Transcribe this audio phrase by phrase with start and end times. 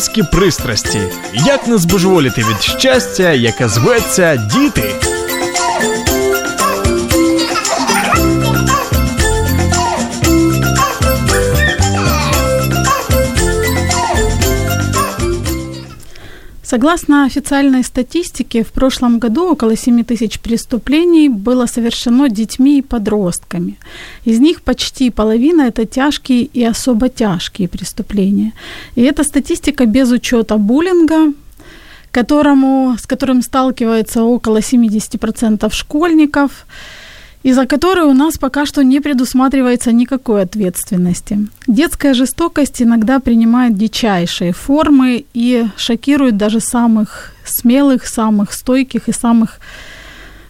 [0.00, 1.00] Мамські пристрасті.
[1.34, 4.94] Як не збожеволіти від щастя, яке зветься діти.
[16.71, 23.77] Согласно официальной статистике, в прошлом году около 7 тысяч преступлений было совершено детьми и подростками.
[24.23, 28.53] Из них почти половина– это тяжкие и особо тяжкие преступления.
[28.95, 31.33] И эта статистика без учета буллинга,
[32.11, 36.51] которому, с которым сталкивается около 70% школьников–
[37.43, 41.39] и за которые у нас пока что не предусматривается никакой ответственности.
[41.67, 49.59] Детская жестокость иногда принимает дичайшие формы и шокирует даже самых смелых, самых стойких и самых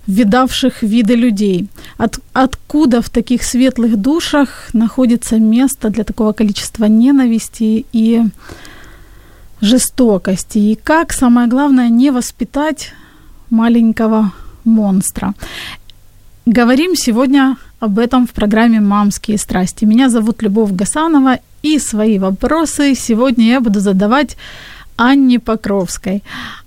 [0.08, 1.68] видавших виды людей.
[1.98, 8.24] От, откуда в таких светлых душах находится место для такого количества ненависти и
[9.62, 10.58] жестокости?
[10.58, 12.94] И как, самое главное, не воспитать
[13.50, 14.32] маленького
[14.64, 15.34] монстра.
[16.48, 19.86] Говорим сегодня об этом в программе «Мамские страсти».
[19.86, 24.38] Меня зовут Любовь Гасанова, и свои вопросы сегодня я буду задавать
[24.98, 26.24] Анне Покровской.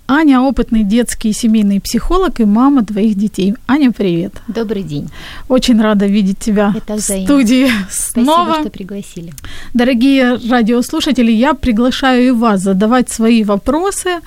[0.07, 3.55] Аня– опытный детский и семейный психолог и мама двоих детей.
[3.67, 4.35] Аня, привет.
[4.47, 5.09] Добрый день.
[5.49, 8.53] Очень рада видеть тебя Это в студии снова.
[8.53, 9.33] Спасибо, что пригласили.
[9.73, 14.21] Дорогие радиослушатели, я приглашаю и вас задавать свои вопросы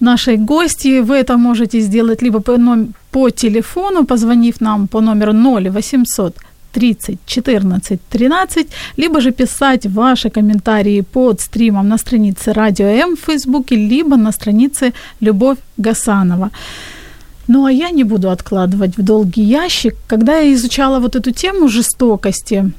[0.00, 1.00] нашей гости.
[1.00, 2.58] Вы это можете сделать либо по,
[3.10, 6.36] по телефону, позвонив нам по номеру 0800
[6.72, 8.66] 30 14 13,
[8.96, 14.32] либо же писать ваши комментарии под стримом на странице Радио М в Фейсбуке, либо на
[14.32, 16.50] странице Любовь Гасанова.
[17.48, 19.94] Ну а я не буду откладывать в долгий ящик.
[20.06, 22.72] Когда я изучала вот эту тему жестокости,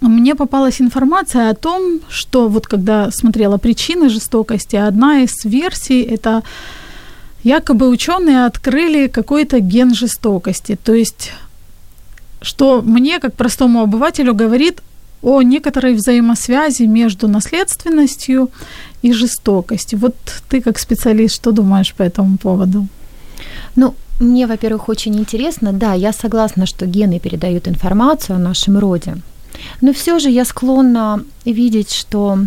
[0.00, 6.42] мне попалась информация о том, что вот когда смотрела причины жестокости, одна из версий это
[7.44, 10.78] якобы ученые открыли какой-то ген жестокости.
[10.82, 11.32] То есть,
[12.40, 14.80] что мне, как простому обывателю, говорит
[15.22, 18.50] о некоторой взаимосвязи между наследственностью
[19.02, 19.98] и жестокостью.
[19.98, 20.16] Вот
[20.48, 22.86] ты как специалист, что думаешь по этому поводу?
[23.76, 25.72] Ну, мне, во-первых, очень интересно.
[25.72, 29.16] Да, я согласна, что гены передают информацию о нашем роде.
[29.80, 32.38] Но все же я склонна видеть, что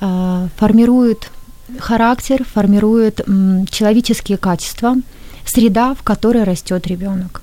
[0.00, 1.30] э, формирует
[1.78, 4.96] характер, формирует м, человеческие качества,
[5.46, 7.42] среда, в которой растет ребенок.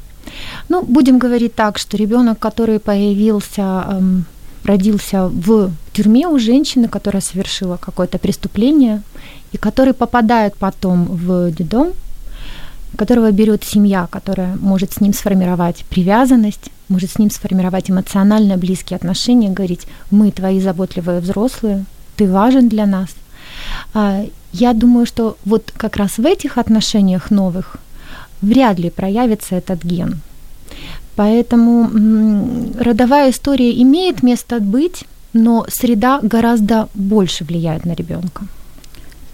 [0.69, 4.25] Ну, будем говорить так, что ребенок, который появился, эм,
[4.63, 9.01] родился в тюрьме у женщины, которая совершила какое-то преступление,
[9.53, 11.94] и который попадает потом в детдом,
[12.96, 18.98] которого берет семья, которая может с ним сформировать привязанность, может с ним сформировать эмоционально близкие
[18.98, 23.09] отношения, говорить, мы твои заботливые взрослые, ты важен для нас.
[23.94, 27.78] А, я думаю, что вот как раз в этих отношениях новых
[28.42, 30.22] вряд ли проявится этот ген.
[31.16, 31.90] Поэтому
[32.80, 38.48] родовая история имеет место быть, но среда гораздо больше влияет на ребенка.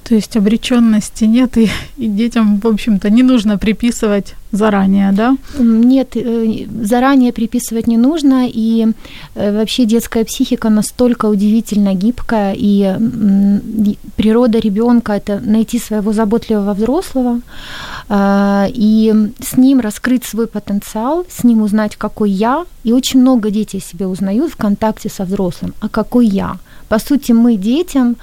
[0.04, 5.38] То есть обреченности нет, и, и детям, в общем-то, не нужно приписывать заранее, да?
[5.60, 8.88] Нет, э, заранее приписывать не нужно, и
[9.36, 12.96] э, вообще детская психика настолько удивительно гибкая, и
[14.16, 17.42] природа ребенка это найти своего заботливого взрослого,
[18.10, 23.50] а, и с ним раскрыть свой потенциал, с ним узнать, какой я, и очень много
[23.50, 26.58] детей себе узнают в контакте со взрослым, а какой я–
[26.90, 28.16] по сути, мы детям,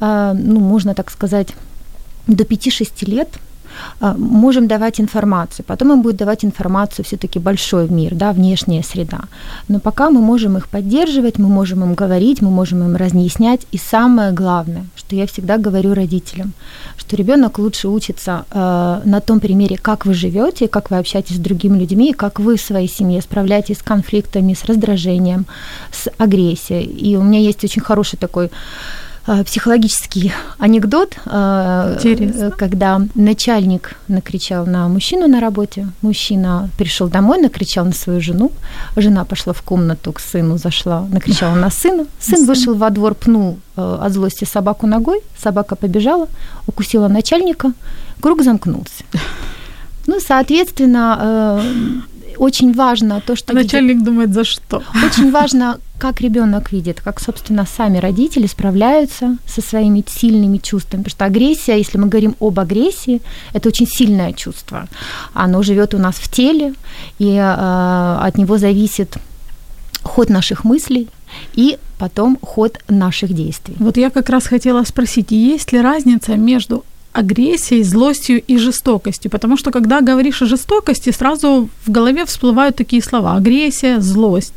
[0.00, 1.54] а, ну, можно так сказать,
[2.26, 3.28] до 5-6 лет
[4.00, 5.64] можем давать информацию.
[5.66, 9.20] Потом им будет давать информацию все-таки большой мир, да, внешняя среда.
[9.68, 13.66] Но пока мы можем их поддерживать, мы можем им говорить, мы можем им разъяснять.
[13.72, 16.52] И самое главное, что я всегда говорю родителям,
[16.96, 21.40] что ребенок лучше учится э, на том примере, как вы живете, как вы общаетесь с
[21.40, 25.46] другими людьми, как вы в своей семье справляетесь с конфликтами, с раздражением,
[25.92, 26.84] с агрессией.
[26.84, 28.50] И у меня есть очень хороший такой
[29.44, 32.50] психологический анекдот, э, Интересно.
[32.50, 38.52] когда начальник накричал на мужчину на работе, мужчина пришел домой, накричал на свою жену,
[38.96, 43.58] жена пошла в комнату к сыну, зашла, накричала на сына, сын вышел во двор, пнул
[43.76, 46.28] от злости собаку ногой, собака побежала,
[46.66, 47.72] укусила начальника,
[48.20, 49.04] круг замкнулся.
[50.06, 51.62] Ну, соответственно,
[52.38, 53.52] очень важно то, что...
[53.52, 54.04] А начальник видит...
[54.04, 54.82] думает, за что?
[55.04, 61.02] Очень важно, как ребенок видит, как, собственно, сами родители справляются со своими сильными чувствами.
[61.02, 63.20] Потому что агрессия, если мы говорим об агрессии,
[63.52, 64.88] это очень сильное чувство.
[65.34, 66.74] Оно живет у нас в теле,
[67.18, 69.16] и э, от него зависит
[70.02, 71.08] ход наших мыслей
[71.54, 73.76] и потом ход наших действий.
[73.78, 76.84] Вот я как раз хотела спросить, есть ли разница между
[77.18, 79.30] агрессией, злостью и жестокостью.
[79.30, 83.36] Потому что когда говоришь о жестокости, сразу в голове всплывают такие слова.
[83.36, 84.54] Агрессия, злость.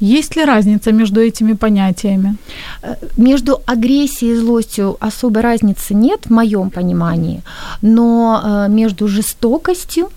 [0.00, 2.36] Есть ли разница между этими понятиями?
[2.82, 7.42] Э, между агрессией и злостью особой разницы нет в моем понимании,
[7.82, 10.08] но э, между жестокостью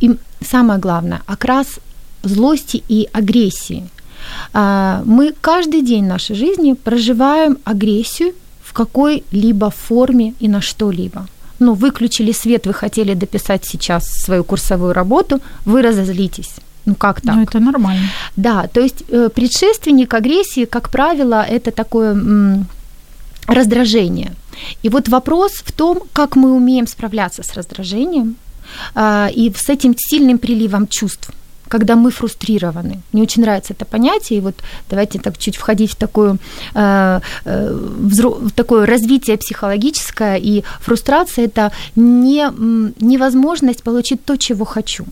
[0.00, 1.66] и самое главное, окрас
[2.22, 3.82] злости и агрессии.
[4.54, 8.32] Э, мы каждый день нашей жизни проживаем агрессию
[8.72, 11.26] в какой-либо форме и на что-либо.
[11.58, 16.54] Ну, выключили свет, вы хотели дописать сейчас свою курсовую работу, вы разозлитесь.
[16.86, 17.34] Ну как так?
[17.34, 18.08] Ну это нормально.
[18.36, 22.66] Да, то есть э, предшественник агрессии, как правило, это такое м,
[23.46, 24.32] раздражение.
[24.84, 28.34] И вот вопрос в том, как мы умеем справляться с раздражением
[28.94, 31.30] э, и с этим сильным приливом чувств
[31.72, 33.00] когда мы фрустрированы.
[33.12, 34.54] Мне очень нравится это понятие, и вот
[34.90, 36.36] давайте так чуть входить в такое,
[36.74, 42.50] э, э, в такое развитие психологическое, и фрустрация– это не,
[43.00, 45.04] невозможность получить то, чего хочу.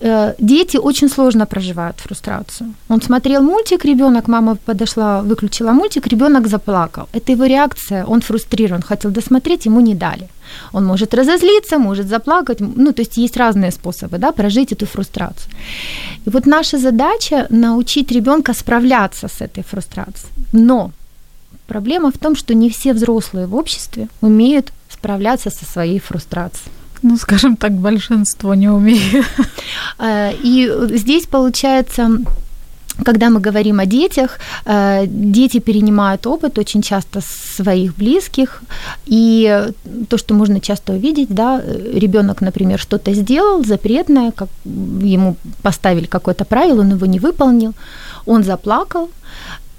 [0.00, 2.74] Э, дети очень сложно проживают фрустрацию.
[2.88, 7.08] Он смотрел мультик, ребенок, мама подошла, выключила мультик, ребенок заплакал.
[7.12, 10.28] Это его реакция, он фрустрирован, хотел досмотреть, ему не дали.
[10.72, 15.52] Он может разозлиться, может заплакать, ну, то есть есть разные способы, да, прожить эту фрустрацию.
[16.26, 20.32] И вот наша задача научить ребенка справляться с этой фрустрацией.
[20.52, 20.90] Но
[21.66, 26.72] проблема в том, что не все взрослые в обществе умеют справляться со своей фрустрацией.
[27.02, 29.26] Ну, скажем так, большинство не умеет.
[29.98, 32.08] Э, и здесь получается
[33.04, 38.62] когда мы говорим о детях, э, дети перенимают опыт очень часто своих близких,
[39.06, 39.70] и
[40.08, 41.62] то, что можно часто увидеть, да,
[41.94, 47.74] ребенок, например, что-то сделал запретное, как ему поставили какое-то правило, он его не выполнил,
[48.26, 49.10] он заплакал,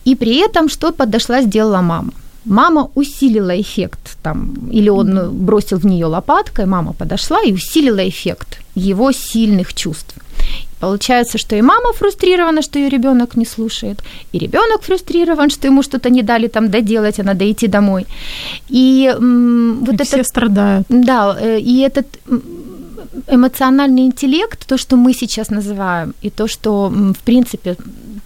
[0.06, 2.12] и при этом что подошла, сделала мама.
[2.45, 8.59] Мама усилила эффект, там, или он бросил в нее лопаткой, мама подошла и усилила эффект
[8.75, 10.15] его сильных чувств.
[10.80, 14.01] Получается, что и мама фрустрирована, что ее ребенок не слушает,
[14.31, 18.06] и ребенок фрустрирован, что ему что-то не дали там доделать, а надо идти домой.
[18.69, 20.88] И м, вот и это все страдают.
[20.89, 22.06] Да, э, и этот
[23.27, 27.75] эмоциональный интеллект, то, что мы сейчас называем, и то, что, в принципе,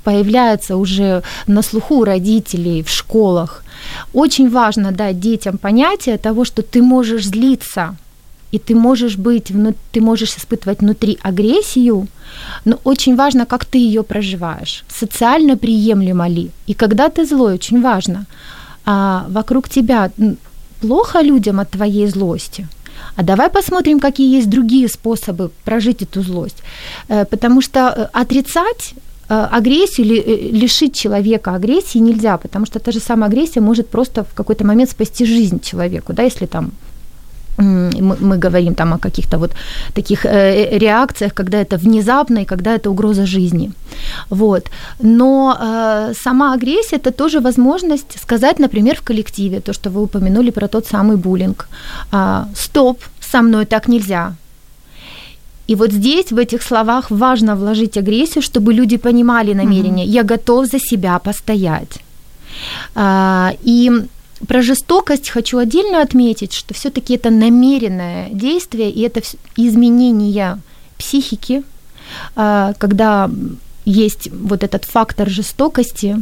[0.04, 3.63] появляется уже на слуху у родителей в школах,
[4.14, 7.96] очень важно дать детям понятие того, что ты можешь злиться,
[8.52, 9.52] и ты можешь быть,
[9.92, 12.08] ты можешь испытывать внутри агрессию,
[12.66, 16.52] но очень важно, как ты ее проживаешь, социально приемлемо ли.
[16.68, 18.26] И когда ты злой, очень важно,
[18.86, 20.12] а вокруг тебя
[20.82, 22.68] плохо людям от твоей злости,
[23.16, 26.64] а давай посмотрим, какие есть другие способы прожить эту злость.
[27.10, 28.94] Э, потому что э, отрицать
[29.28, 34.34] агрессию или лишить человека агрессии нельзя, потому что та же самая агрессия может просто в
[34.34, 36.72] какой-то момент спасти жизнь человеку, да, если там
[37.58, 39.52] мы, говорим там о каких-то вот
[39.94, 43.72] таких э, реакциях, когда это внезапно и когда это угроза жизни.
[44.30, 44.70] Вот.
[45.02, 50.52] Но э, сама агрессия– это тоже возможность сказать, например, в коллективе, то, что вы упомянули
[50.52, 51.68] про тот самый буллинг.
[52.12, 54.34] Э, «Стоп, со мной так нельзя».
[55.68, 60.06] И вот здесь, в этих словах, важно вложить агрессию, чтобы люди понимали намерение.
[60.06, 60.16] Mm-hmm.
[60.16, 62.00] «Я готов за себя постоять».
[62.96, 63.92] Э, и
[64.48, 69.22] про жестокость хочу отдельно отметить, что все-таки это намеренное действие и это
[69.56, 70.60] изменение
[70.98, 71.64] психики,
[72.36, 73.30] а, когда
[73.86, 76.18] есть вот этот фактор жестокости,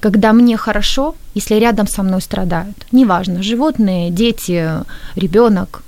[0.00, 2.86] когда мне хорошо, если рядом со мной страдают.
[2.92, 4.70] Неважно, животные, дети,
[5.16, 5.82] ребенок.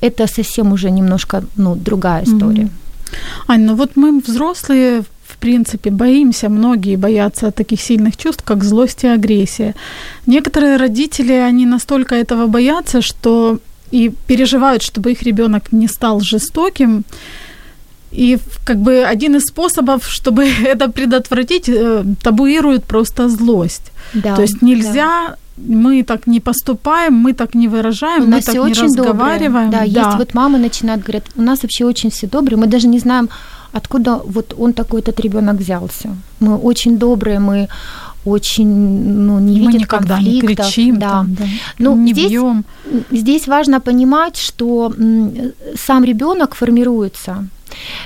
[0.00, 2.62] Это совсем уже немножко ну, другая история.
[2.62, 3.48] Mm-hmm.
[3.48, 5.02] Ань, ну вот мы взрослые
[5.38, 9.74] принципе, боимся, многие боятся таких сильных чувств, как злость и агрессия.
[10.26, 13.58] Некоторые родители, они настолько этого боятся, что
[13.90, 17.04] и переживают, чтобы их ребенок не стал жестоким.
[18.12, 23.92] И как бы один из способов, чтобы это предотвратить, э, табуируют просто злость.
[24.14, 25.36] Да, То есть нельзя
[25.66, 28.84] мы так не поступаем, мы так не выражаем, у мы нас так все не очень
[28.84, 29.70] разговариваем.
[29.70, 29.92] Добрые.
[29.92, 32.98] Да, есть вот мамы начинают говорят, у нас вообще очень все добрые, мы даже не
[32.98, 33.28] знаем,
[33.72, 36.08] откуда вот он такой этот ребенок взялся.
[36.40, 37.68] Мы очень добрые, мы
[38.24, 40.50] очень ну, не видим никогда конфликтов.
[40.50, 41.08] не кричим, да.
[41.08, 41.44] Там, да.
[41.78, 42.64] Ну, не здесь, бьем.
[43.10, 44.92] Здесь важно понимать, что
[45.76, 47.46] сам ребенок формируется,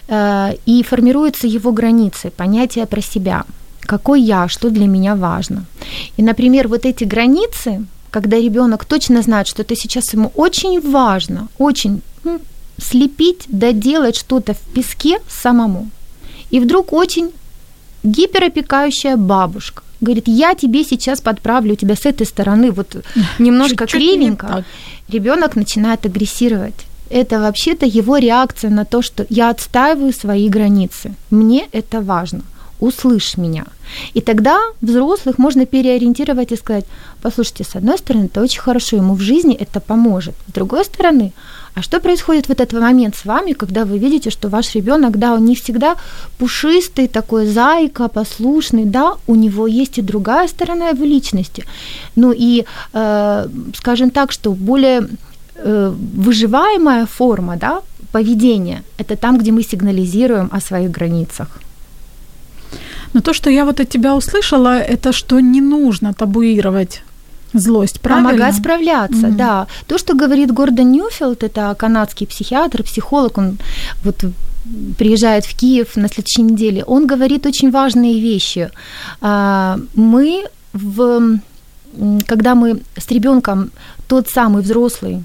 [0.09, 3.45] э, и формируются его границы, понятия про себя.
[3.83, 5.65] Какой я, что для меня важно.
[6.17, 11.49] И, например, вот эти границы, когда ребенок точно знает, что это сейчас ему очень важно,
[11.59, 12.41] очень ну,
[12.81, 15.91] слепить, доделать что-то в песке самому.
[16.51, 17.31] И вдруг очень
[18.03, 22.97] гиперопекающая бабушка говорит, я тебе сейчас подправлю у тебя с этой стороны вот
[23.39, 24.65] немножко Чуть-чуть кривенько.
[25.09, 26.75] Ребенок начинает агрессировать.
[27.09, 31.15] Это вообще-то его реакция на то, что я отстаиваю свои границы.
[31.31, 32.43] Мне это важно.
[32.83, 33.65] Услышь меня.
[34.13, 36.85] И тогда взрослых можно переориентировать и сказать,
[37.23, 40.35] послушайте, с одной стороны, это очень хорошо, ему в жизни это поможет.
[40.49, 41.33] С другой стороны,
[41.75, 45.35] а что происходит в этот момент с вами, когда вы видите, что ваш ребенок, да,
[45.35, 45.95] он не всегда
[46.39, 51.65] пушистый, такой зайка, послушный, да, у него есть и другая сторона его личности.
[52.17, 55.09] Ну и, э, скажем так, что более
[55.55, 61.63] э, выживаемая форма, да, поведения, это там, где мы сигнализируем о своих границах.
[63.13, 67.03] Но то, что я вот от тебя услышала, это что не нужно табуировать
[67.55, 68.31] злость, правильно?
[68.31, 69.37] Помогать справляться, mm-hmm.
[69.37, 69.67] да.
[69.87, 73.59] То, что говорит Гордон Ньюфилд, это канадский психиатр, психолог, он
[74.05, 74.25] вот
[74.97, 78.71] приезжает в Киев на следующей неделе, он говорит очень важные вещи.
[79.21, 81.39] А, мы в
[82.27, 83.71] когда мы с ребенком
[84.09, 85.23] тот самый взрослый,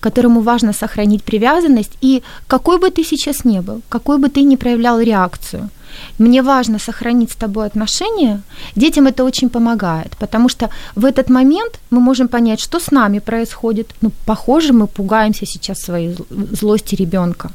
[0.00, 4.56] которому важно сохранить привязанность, и какой бы ты сейчас ни был, какой бы ты ни
[4.56, 5.70] проявлял реакцию–
[6.18, 8.40] мне важно сохранить с тобой отношения,
[8.76, 13.20] детям это очень помогает, потому что в этот момент мы можем понять, что с нами
[13.20, 13.94] происходит.
[14.02, 16.16] Ну, похоже, мы пугаемся сейчас своей
[16.60, 17.50] злости ребенка.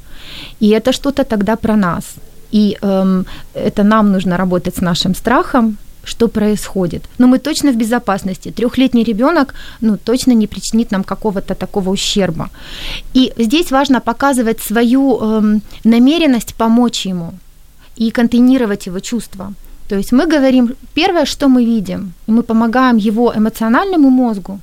[0.61, 2.03] И это что-то тогда про нас.
[2.51, 7.03] И эм, это нам нужно работать с нашим страхом, что происходит.
[7.19, 8.51] Но мы точно в безопасности.
[8.51, 12.49] Трехлетний ребенок, ну, точно не причинит нам какого-то такого ущерба.
[13.13, 17.33] И здесь важно показывать свою эм, намеренность помочь ему
[17.99, 19.53] и контейнировать его чувства.
[19.87, 24.59] То есть мы говорим, первое, что мы видим, и мы помогаем его эмоциональному мозгу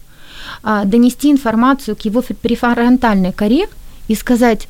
[0.63, 3.69] а, донести информацию к его префронтальной коре
[4.09, 4.69] и сказать,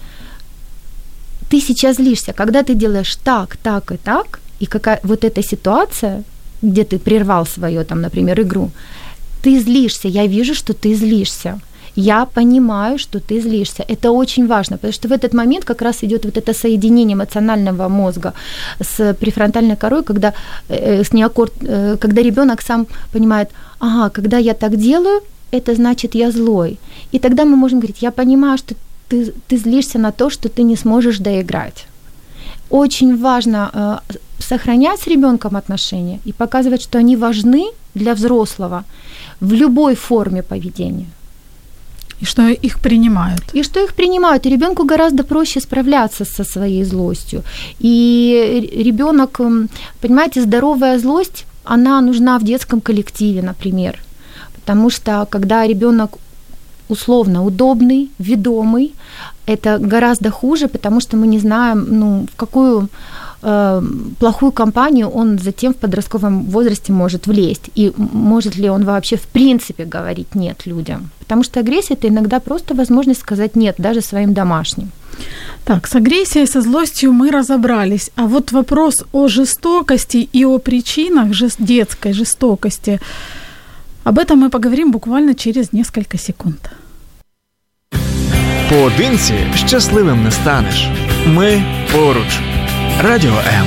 [1.51, 6.23] ты сейчас злишься, когда ты делаешь так, так и так, и какая вот эта ситуация,
[6.63, 8.71] где ты прервал свою, там, например, игру,
[9.43, 11.61] ты злишься, я вижу, что ты злишься
[11.97, 13.85] я понимаю, что ты злишься.
[13.89, 17.89] Это очень важно, потому что в этот момент как раз идет вот это соединение эмоционального
[17.89, 18.33] мозга
[18.81, 20.33] с префронтальной корой, когда
[20.69, 23.49] э, с неокорт, э, когда ребенок сам понимает,
[23.81, 25.21] ага, когда я так делаю,
[25.53, 26.79] это значит я злой.
[27.13, 28.75] И тогда мы можем говорить, я понимаю, что
[29.09, 31.87] ты, ты злишься на то, что ты не сможешь доиграть.
[32.71, 38.85] Очень важно э, сохранять с ребенком отношения и показывать, что они важны для взрослого
[39.41, 41.07] в любой форме поведения.
[42.21, 43.43] И что их принимают.
[43.55, 44.47] И что их принимают.
[44.47, 47.43] И ребенку гораздо проще справляться со своей злостью.
[47.79, 49.41] И ребенок,
[50.01, 54.03] понимаете, здоровая злость, она нужна в детском коллективе, например.
[54.55, 56.19] Потому что когда ребенок
[56.89, 58.95] условно удобный, ведомый,
[59.47, 62.89] это гораздо хуже, потому что мы не знаем, ну, в какую
[63.47, 63.83] э,
[64.19, 67.71] плохую компанию он затем в подростковом возрасте может влезть.
[67.79, 71.11] И может ли он вообще в принципе говорить нет людям.
[71.19, 74.91] Потому что агрессия это иногда просто возможность сказать нет даже своим домашним.
[75.65, 78.11] Так, с агрессией, со злостью мы разобрались.
[78.17, 83.01] А вот вопрос о жестокости и о причинах жест- детской жестокости,
[84.05, 86.71] об этом мы поговорим буквально через несколько секунд.
[88.71, 90.89] Поодинці щасливим не станеш.
[91.27, 91.63] Ми
[91.93, 92.56] поруч.
[93.03, 93.67] Радіо М.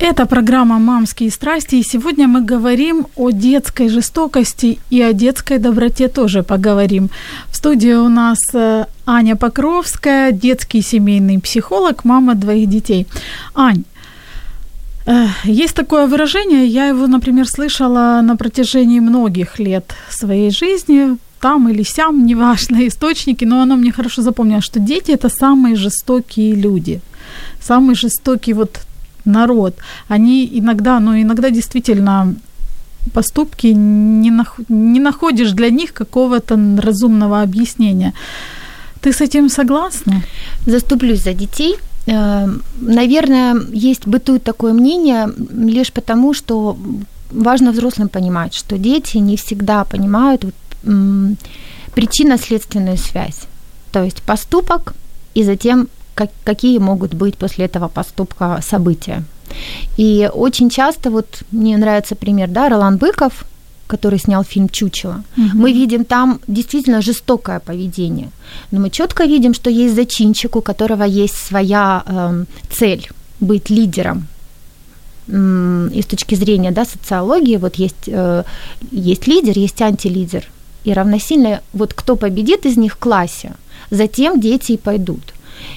[0.00, 6.08] Это программа «Мамские страсти», и сегодня мы говорим о детской жестокости и о детской доброте
[6.08, 7.10] тоже поговорим.
[7.50, 13.06] В студии у нас э, Аня Покровская, детский семейный психолог, мама двоих детей.
[13.54, 13.84] Ань,
[15.06, 21.68] э, есть такое выражение, я его, например, слышала на протяжении многих лет своей жизни, там
[21.68, 27.00] или сям, неважно, источники, но оно мне хорошо запомнилось, что дети– это самые жестокие люди,
[27.60, 28.80] самый жестокий вот
[29.24, 29.74] народ.
[30.08, 32.34] Они иногда, ну, иногда действительно
[33.12, 38.12] поступки не, нах- не находишь для них какого-то разумного объяснения.
[39.00, 40.22] Ты с этим согласна?
[40.66, 41.76] Заступлюсь за детей.
[42.80, 45.28] наверное, есть бытует такое мнение
[45.68, 46.76] лишь потому, что
[47.30, 50.44] важно взрослым понимать, что дети не всегда понимают
[50.82, 53.42] причинно-следственную связь.
[53.92, 54.94] То есть поступок
[55.34, 59.24] и затем как, какие могут быть после этого поступка события.
[59.96, 63.44] И очень часто, вот мне нравится пример, да, Ролан Быков,
[63.86, 65.46] который снял фильм «Чучело», угу.
[65.54, 68.30] мы видим там действительно жестокое поведение.
[68.70, 73.08] Но мы четко видим, что есть зачинчик, у которого есть своя э, цель
[73.40, 74.28] быть лидером.
[75.26, 78.44] И с точки зрения да, социологии, вот есть, э,
[78.92, 80.44] есть лидер, есть антилидер.
[80.84, 83.52] И равносильно, вот кто победит из них в классе,
[83.90, 85.34] затем дети и пойдут.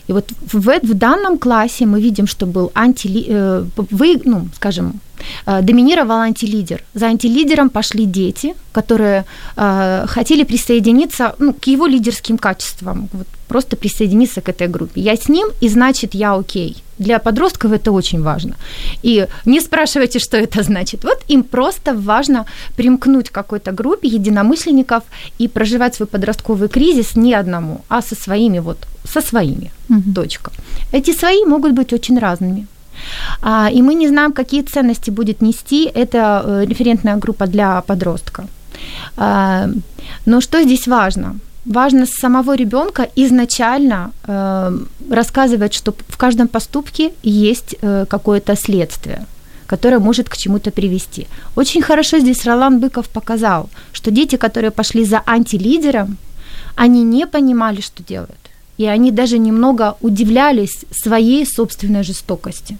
[0.07, 4.99] И вот в, в данном классе мы видим, что был анти, э, вы, ну, скажем,
[5.45, 6.83] доминировал антилидер.
[6.93, 9.25] За антилидером пошли дети, которые
[9.55, 15.01] э, хотели присоединиться ну, к его лидерским качествам, вот, просто присоединиться к этой группе.
[15.01, 16.83] Я с ним, и значит я окей.
[16.97, 18.55] Для подростков это очень важно.
[19.03, 21.03] И не спрашивайте, что это значит.
[21.03, 25.03] Вот им просто важно примкнуть к какой-то группе единомышленников
[25.39, 29.71] и проживать свой подростковый кризис не одному, а со своими вот, со своими.
[29.89, 30.13] Угу.
[30.15, 30.51] Точка.
[30.91, 32.67] Эти свои могут быть очень разными.
[33.41, 38.45] А, и мы не знаем, какие ценности будет нести эта э, референтная группа для подростка.
[39.17, 39.67] А,
[40.25, 41.35] но что здесь важно?
[41.65, 44.77] важно с самого ребенка изначально э,
[45.09, 49.25] рассказывать, что в каждом поступке есть э, какое-то следствие
[49.65, 51.27] которое может к чему-то привести.
[51.55, 56.17] Очень хорошо здесь Ролан Быков показал, что дети, которые пошли за антилидером,
[56.75, 58.42] они не понимали, что делают.
[58.77, 62.77] И они даже немного удивлялись своей собственной жестокости.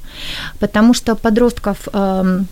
[0.59, 2.43] Потому что подростков э,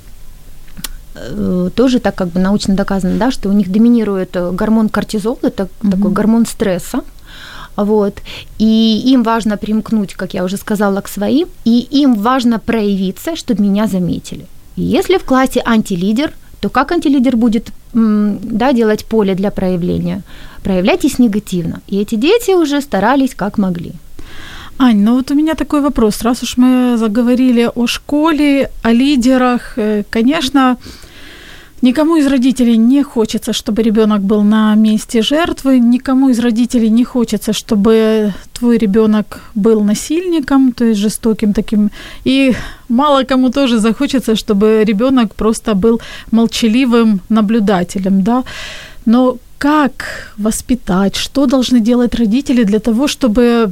[1.13, 5.39] Э, тоже так как бы научно доказано, да, что у них доминирует э, гормон кортизол,
[5.41, 5.91] это угу.
[5.91, 7.01] такой гормон стресса,
[7.75, 8.19] вот,
[8.60, 13.63] и им важно примкнуть, как я уже сказала, к своим, и им важно проявиться, чтобы
[13.63, 14.45] меня заметили.
[14.77, 20.21] И если в классе антилидер, то как антилидер будет да, делать поле для проявления?
[20.63, 21.82] Проявляйтесь негативно.
[21.88, 23.94] И эти дети уже старались как могли.
[24.77, 26.24] Ань, ну вот у меня такой вопрос.
[26.24, 30.77] Раз уж мы заговорили о школе, о лидерах, э, конечно,
[31.84, 37.03] Никому из родителей не хочется, чтобы ребенок был на месте жертвы, никому из родителей не
[37.03, 41.90] хочется, чтобы твой ребенок был насильником, то есть жестоким таким.
[42.24, 42.53] И
[42.88, 46.00] мало кому тоже захочется, чтобы ребенок просто был
[46.31, 48.44] молчаливым наблюдателем, да.
[49.05, 53.69] Но как воспитать, что должны делать родители для того, чтобы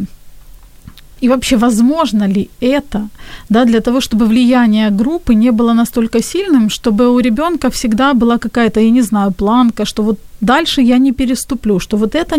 [1.21, 3.10] и вообще, возможно ли это,
[3.49, 8.38] да, для того, чтобы влияние группы не было настолько сильным, чтобы у ребенка всегда была
[8.38, 12.36] какая-то, я не знаю, планка, что вот дальше я не переступлю, что вот это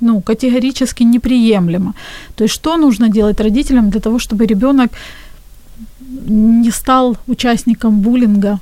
[0.00, 1.94] ну, категорически неприемлемо.
[2.36, 4.90] То есть что нужно делать родителям для того, чтобы ребенок
[6.28, 8.58] не стал участником буллинга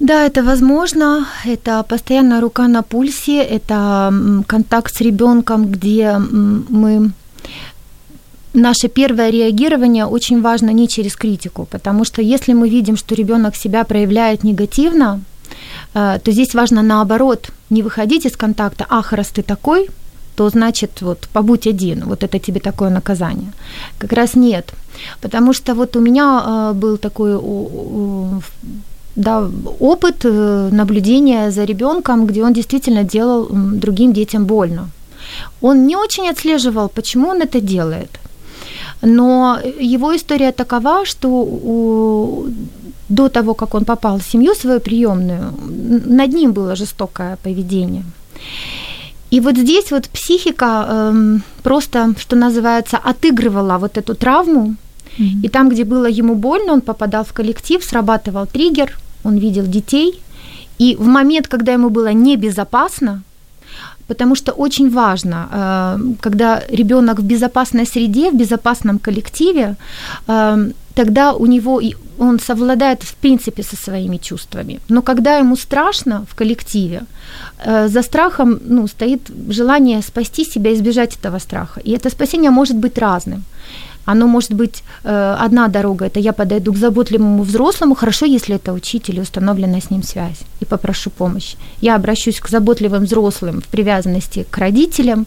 [0.00, 1.26] да, это возможно.
[1.44, 4.12] Это постоянная рука на пульсе, это
[4.46, 7.12] контакт с ребенком, где мы
[8.54, 13.56] наше первое реагирование очень важно не через критику, потому что если мы видим, что ребенок
[13.56, 15.20] себя проявляет негативно,
[15.94, 19.88] э, то здесь важно наоборот, не выходить из контакта, ах, раз ты такой,
[20.36, 23.52] то значит, вот, побудь один, вот это тебе такое наказание.
[23.98, 24.72] Как раз нет.
[25.20, 27.36] Потому что вот у меня э, был такой
[29.16, 29.50] да,
[29.80, 34.88] опыт э, наблюдения за ребенком, где он действительно делал другим детям больно.
[35.60, 38.10] Он не очень отслеживал, почему он это делает.
[39.02, 42.46] Но его история такова, что у,
[43.08, 45.52] до того, как он попал в семью свою приемную,
[46.06, 48.04] над ним было жестокое поведение.
[49.30, 54.74] И вот здесь вот психика э, просто, что называется, отыгрывала вот эту травму.
[55.44, 60.20] И там, где было ему больно, он попадал в коллектив, срабатывал триггер, он видел детей.
[60.78, 63.22] И в момент, когда ему было небезопасно,
[64.08, 69.76] потому что очень важно, э, когда ребенок в безопасной среде, в безопасном коллективе,
[70.28, 71.80] э, тогда у него
[72.18, 74.78] он совладает в принципе со своими чувствами.
[74.88, 77.02] Но когда ему страшно в коллективе,
[77.64, 81.80] э, за страхом ну, стоит желание спасти себя, избежать этого страха.
[81.80, 83.42] И это спасение может быть разным.
[84.04, 88.72] Оно может быть э, одна дорога, это я подойду к заботливому взрослому, хорошо, если это
[88.72, 91.56] учитель, установлена с ним связь, и попрошу помощи.
[91.80, 95.26] Я обращусь к заботливым взрослым в привязанности к родителям,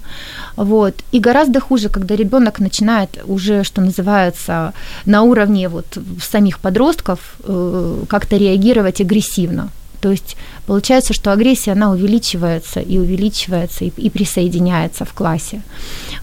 [0.56, 0.94] вот.
[1.12, 4.74] И гораздо хуже, когда ребенок начинает уже, что называется,
[5.06, 9.70] на уровне вот самих подростков э, как-то реагировать агрессивно.
[10.00, 15.62] То есть получается, что агрессия, она увеличивается и увеличивается и, и присоединяется в классе.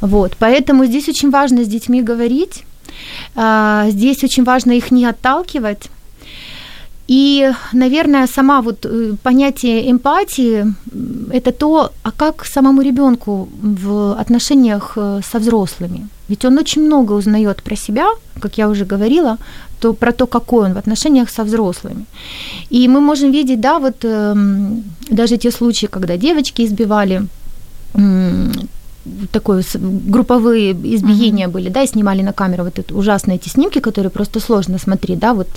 [0.01, 0.37] Вот.
[0.39, 2.65] Поэтому здесь очень важно с детьми говорить,
[3.35, 5.91] а, здесь очень важно их не отталкивать,
[7.09, 10.65] и, наверное, сама вот э, понятие эмпатии–
[11.33, 16.09] это то, а как самому ребенку в отношениях э, со взрослыми.
[16.29, 18.07] Ведь он очень много узнает про себя,
[18.41, 19.37] как я уже говорила,
[19.81, 22.07] то про то, какой он в отношениях со взрослыми.
[22.71, 24.35] И мы можем видеть, да, вот э,
[25.11, 27.27] даже те случаи, когда девочки избивали
[27.95, 28.51] э,
[29.31, 29.63] такое
[30.09, 31.53] групповые избиения uh-huh.
[31.53, 35.19] были, да, и снимали на камеру вот эти ужасные эти снимки, которые просто сложно смотреть,
[35.19, 35.49] да, вот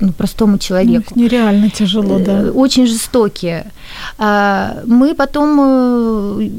[0.00, 1.12] ну, простому человеку.
[1.14, 2.40] Ну, нереально тяжело, да.
[2.40, 3.64] Э, очень жестокие.
[4.18, 6.50] А, мы потом, э,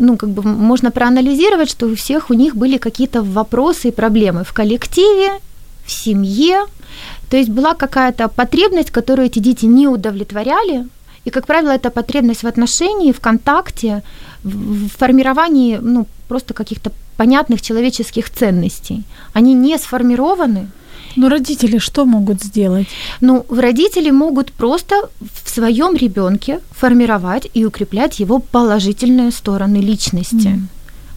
[0.00, 4.44] ну, как бы можно проанализировать, что у всех у них были какие-то вопросы и проблемы
[4.44, 5.40] в коллективе,
[5.86, 6.66] в семье.
[7.30, 10.86] То есть была какая-то потребность, которую эти дети не удовлетворяли.
[11.24, 14.02] И, как правило, это потребность в отношении, в контакте,
[14.44, 19.04] в формировании ну, просто каких-то понятных человеческих ценностей.
[19.32, 20.66] Они не сформированы,
[21.16, 22.86] но родители что могут сделать?
[23.20, 30.48] Ну, родители могут просто в своем ребенке формировать и укреплять его положительные стороны личности.
[30.48, 30.60] Mm.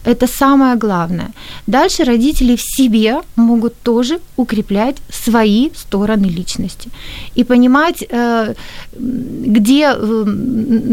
[0.06, 1.30] Это самое главное.
[1.66, 6.90] Дальше родители в себе могут тоже укреплять свои стороны личности
[7.34, 8.54] и понимать, э,
[8.96, 10.24] где, э,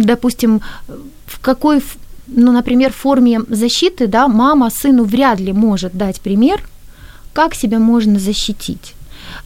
[0.05, 0.61] допустим,
[1.27, 1.81] в какой,
[2.27, 6.59] ну, например, форме защиты, да, мама сыну вряд ли может дать пример,
[7.33, 8.95] как себя можно защитить?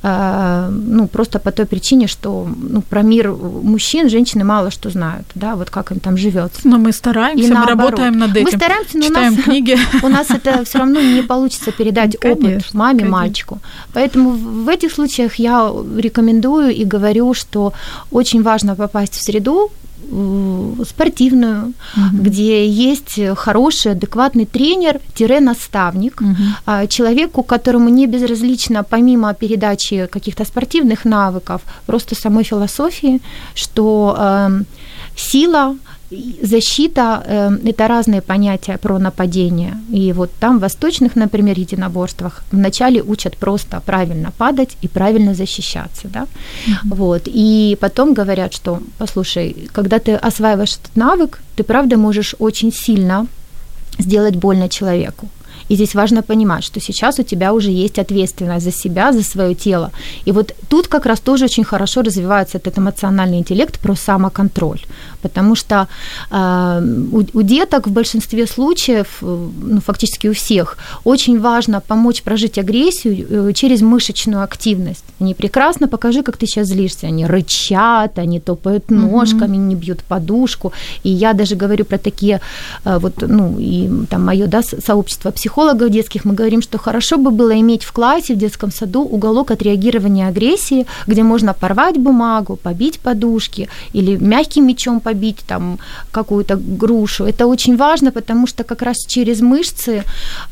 [0.04, 5.26] А, ну, просто по той причине, что ну, про мир мужчин женщины мало что знают,
[5.36, 6.62] да, вот как им там живется.
[6.64, 8.44] Но мы стараемся, и мы работаем над этим.
[8.44, 9.78] Мы стараемся, но читаем у нас, книги.
[10.04, 13.18] У нас это все равно не получится передать конечно, опыт маме, конечно.
[13.18, 13.60] мальчику.
[13.94, 17.74] Поэтому в этих случаях я рекомендую и говорю, что
[18.12, 19.72] очень важно попасть в среду,
[20.86, 22.24] спортивную, угу.
[22.24, 26.88] где есть хороший, адекватный тренер-наставник, угу.
[26.88, 33.22] человеку, которому не безразлично, помимо передачи каких-то спортивных навыков, просто самой философии,
[33.56, 34.64] что э,
[35.16, 35.76] сила
[36.42, 39.74] защита э, это разные понятия про нападение.
[39.92, 46.08] И вот там в восточных, например, единоборствах вначале учат просто правильно падать и правильно защищаться.
[46.08, 46.22] Да?
[46.22, 46.96] Mm-hmm.
[46.96, 47.22] Вот.
[47.26, 53.28] И потом говорят, что, послушай, когда ты осваиваешь этот навык, ты правда можешь очень сильно
[54.00, 55.28] сделать больно человеку.
[55.70, 59.56] И здесь важно понимать, что сейчас у тебя уже есть ответственность за себя, за свое
[59.56, 59.92] тело.
[60.26, 64.82] И вот тут как раз тоже очень хорошо развивается этот эмоциональный интеллект про самоконтроль.
[65.22, 65.88] Потому что
[66.32, 72.22] э, у, у деток в большинстве случаев, э, ну, фактически у всех, очень важно помочь
[72.22, 75.04] прожить агрессию э, через мышечную активность.
[75.20, 77.08] Они прекрасно, покажи, как ты сейчас злишься.
[77.08, 79.68] Они рычат, они топают ножками, mm-hmm.
[79.68, 80.72] не бьют подушку.
[81.04, 82.40] И я даже говорю про такие,
[82.86, 87.18] э, вот, ну, и там мое да, сообщество психологов, психологов детских мы говорим, что хорошо
[87.18, 92.56] бы было иметь в классе, в детском саду уголок отреагирования агрессии, где можно порвать бумагу,
[92.56, 95.80] побить подушки или мягким мечом побить там
[96.12, 97.26] какую-то грушу.
[97.26, 100.04] Это очень важно, потому что как раз через мышцы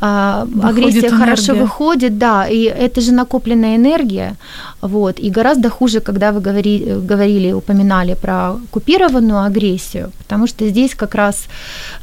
[0.01, 1.17] а, агрессия энергия.
[1.17, 4.35] хорошо выходит, да, и это же накопленная энергия,
[4.81, 10.95] вот, и гораздо хуже, когда вы говорили, говорили упоминали про купированную агрессию, потому что здесь
[10.95, 11.45] как раз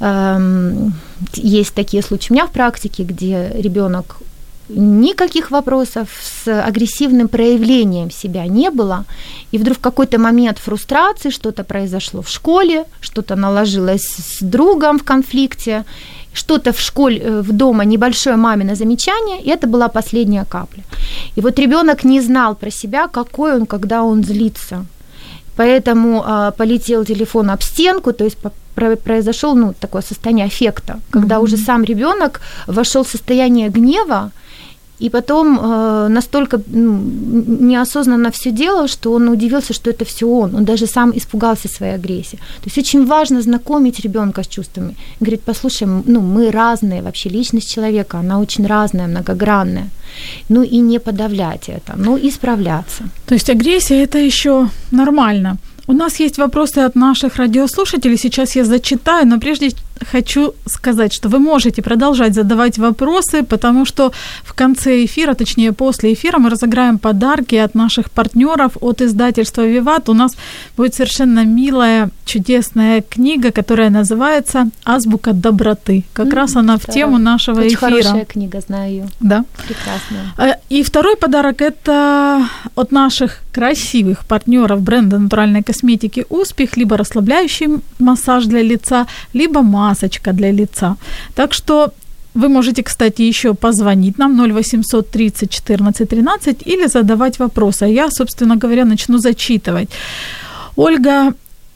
[0.01, 0.93] эм,
[1.35, 4.19] есть такие случаи у меня в практике, где ребенок
[4.69, 9.05] никаких вопросов с агрессивным проявлением себя не было,
[9.51, 15.05] и вдруг в какой-то момент фрустрации что-то произошло в школе, что-то наложилось с другом в
[15.05, 15.85] конфликте,
[16.33, 20.83] что-то в школе, э, в дома небольшое мамино замечание, и это была последняя капля.
[21.37, 24.87] И вот ребенок не знал про себя, какой он, когда он злится.
[25.57, 28.39] Поэтому а, полетел телефон об стенку, то есть
[28.75, 31.45] произошел ну, такое состояние аффекта, когда mm-hmm.
[31.45, 34.31] уже сам ребенок вошел в состояние гнева,
[35.03, 37.03] и потом э, настолько ну,
[37.61, 40.55] неосознанно все делал, что он удивился, что это все он.
[40.55, 42.39] Он даже сам испугался своей агрессии.
[42.61, 44.95] То есть очень важно знакомить ребенка с чувствами.
[45.21, 49.89] Говорит, послушай, ну мы разные, вообще личность человека, она очень разная, многогранная.
[50.49, 53.03] Ну и не подавлять это, ну и справляться.
[53.27, 55.57] То есть агрессия это еще нормально.
[55.87, 58.17] У нас есть вопросы от наших радиослушателей.
[58.17, 59.73] Сейчас я зачитаю, но прежде
[60.05, 64.13] хочу сказать, что вы можете продолжать задавать вопросы, потому что
[64.45, 70.09] в конце эфира, точнее после эфира, мы разыграем подарки от наших партнеров, от издательства «Виват».
[70.09, 70.37] У нас
[70.77, 76.05] будет совершенно милая, чудесная книга, которая называется «Азбука доброты».
[76.13, 77.91] Как mm, раз она в тему нашего Очень эфира.
[77.91, 79.09] хорошая книга, знаю ее.
[79.21, 79.45] Да.
[79.67, 80.33] Прекрасная.
[80.39, 87.81] Э, и второй подарок– это от наших красивых партнеров бренда натуральной косметики «Успех», либо расслабляющий
[87.99, 90.96] массаж для лица, либо масочка для лица.
[91.34, 91.92] Так что
[92.38, 97.86] вы можете, кстати, еще позвонить нам 0800 30 14 13 или задавать вопросы.
[97.86, 99.90] А я, собственно говоря, начну зачитывать.
[100.76, 101.34] Ольга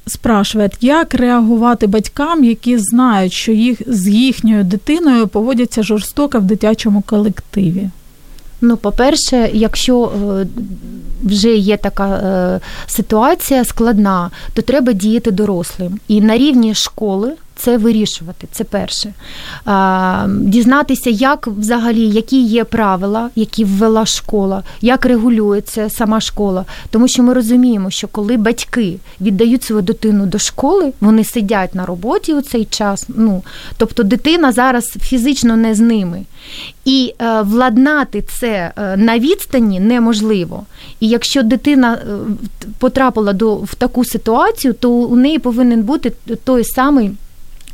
[0.07, 7.01] спрашиває, як реагувати батькам, які знають, що їх з їхньою дитиною поводяться жорстоко в дитячому
[7.01, 7.89] колективі?
[8.61, 10.47] Ну, по-перше, якщо е,
[11.23, 15.99] вже є така е, ситуація складна, то треба діяти дорослим.
[16.07, 18.48] І на рівні школи це вирішувати.
[18.52, 19.12] Це перше.
[20.28, 26.64] Дізнатися, як взагалі, які є правила, які ввела школа, як регулюється сама школа.
[26.90, 31.86] Тому що ми розуміємо, що коли батьки віддають свою дитину до школи, вони сидять на
[31.86, 33.06] роботі у цей час.
[33.08, 33.42] Ну,
[33.76, 36.22] Тобто дитина зараз фізично не з ними.
[36.84, 40.66] І е, владнати це е, на відстані неможливо.
[41.00, 42.16] І якщо дитина е,
[42.78, 46.12] потрапила до в таку ситуацію, то у неї повинен бути
[46.44, 47.10] той самий.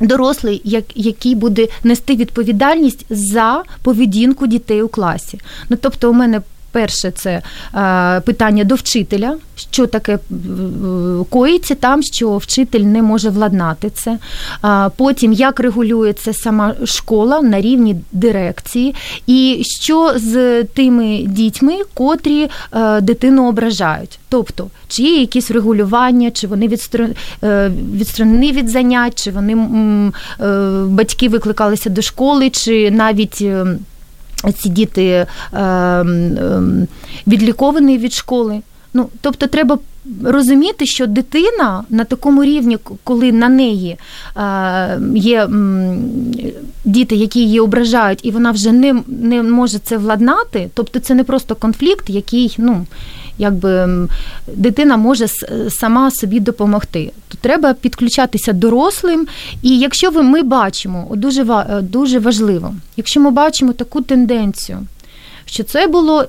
[0.00, 5.40] Дорослий, як, який буде нести відповідальність за поведінку дітей у класі.
[5.68, 6.40] Ну тобто, у мене
[6.73, 7.41] перше це
[7.75, 10.19] е, питання до вчителя, що таке
[11.29, 14.17] коїться там, що вчитель не може владнати це.
[14.97, 18.95] Потім як регулюється сама школа на рівні дирекції,
[19.27, 24.19] і що з тими дітьми, котрі е, дитину ображають.
[24.29, 26.77] Тобто, чи є якісь регулювання, чи вони
[27.43, 30.45] е, відсторонені від занять, чи вони е,
[30.87, 33.45] батьки викликалися до школи, чи навіть
[34.51, 36.05] ці діти е, е,
[37.27, 38.61] відліковані від школи.
[38.93, 39.77] Ну, Тобто треба
[40.23, 43.97] розуміти, що дитина на такому рівні, коли на неї
[44.37, 45.49] е, є
[46.85, 51.23] діти, які її ображають, і вона вже не не може це владнати, тобто це не
[51.23, 52.85] просто конфлікт, який ну,
[53.37, 53.89] якби
[54.55, 55.27] дитина може
[55.69, 57.11] сама собі допомогти.
[57.43, 59.27] Треба підключатися дорослим.
[59.61, 61.45] І якщо ви ми бачимо, дуже
[61.81, 64.79] дуже важливо, якщо ми бачимо таку тенденцію,
[65.45, 66.25] що це було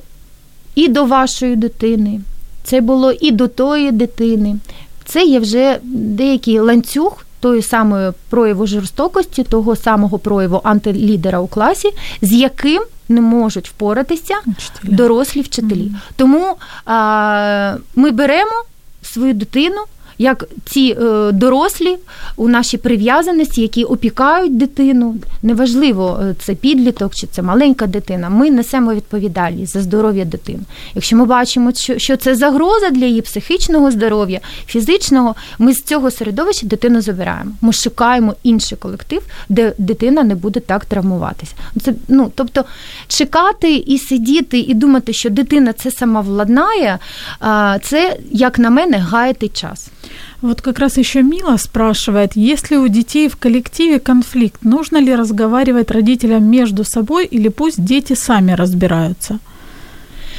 [0.75, 2.21] і до вашої дитини,
[2.65, 4.57] це було і до тої дитини,
[5.05, 7.25] це є вже деякий ланцюг.
[7.41, 11.89] Тої самої прояву жорстокості, того самого прояву антилідера у класі,
[12.23, 14.97] з яким не можуть впоратися вчителі.
[14.97, 15.81] дорослі вчителі.
[15.81, 16.13] Mm-hmm.
[16.17, 18.65] Тому а, ми беремо
[19.03, 19.81] свою дитину
[20.19, 21.97] як ці е, дорослі
[22.37, 25.17] у нашій прив'язаності, які опікають дитину.
[25.43, 28.29] Неважливо, е, це підліток чи це маленька дитина.
[28.29, 30.63] Ми несемо відповідальність за здоров'я дитини.
[30.95, 36.67] Якщо ми бачимо, що це загроза для її психічного здоров'я, фізичного, ми з цього середовища
[36.67, 37.51] дитину забираємо.
[37.61, 41.53] Ми шукаємо інший колектив, де дитина не буде так травмуватися.
[41.83, 42.65] Це ну, тобто
[43.09, 46.99] чекати і сидіти, і думати, що дитина це сама владнає,
[47.83, 49.91] це як на мене гаяти час.
[50.45, 55.91] Вот как раз еще Мила спрашивает, если у детей в коллективе конфликт, нужно ли разговаривать
[55.91, 59.39] родителям между собой или пусть дети сами разбираются?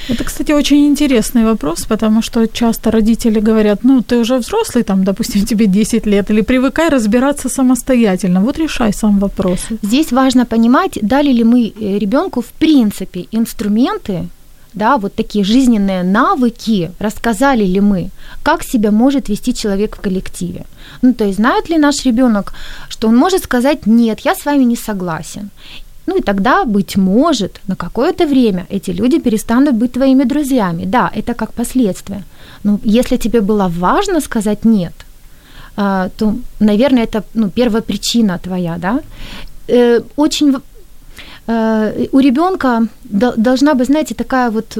[0.07, 5.03] Это, кстати, очень интересный вопрос, потому что часто родители говорят, ну, ты уже взрослый, там,
[5.03, 9.59] допустим, тебе 10 лет, или привыкай разбираться самостоятельно, вот решай сам вопрос.
[9.81, 14.27] Здесь важно понимать, дали ли мы э, ребенку в принципе инструменты,
[14.75, 18.09] да, вот такие жизненные навыки, рассказали ли мы,
[18.43, 20.65] как себя может вести человек в коллективе.
[21.01, 22.53] Ну, то есть знает ли наш ребенок,
[22.89, 25.49] что он может сказать «нет, я с вами не согласен».
[26.07, 30.85] Ну и тогда, быть может, на какое-то время эти люди перестанут быть твоими друзьями.
[30.85, 32.23] Да, это как последствие.
[32.63, 34.93] Но если тебе было важно сказать «нет»,
[35.77, 38.99] а, то, наверное, это ну, первая причина твоя, да.
[39.67, 40.55] Э, очень
[41.47, 44.77] у ребенка должна быть, знаете, такая вот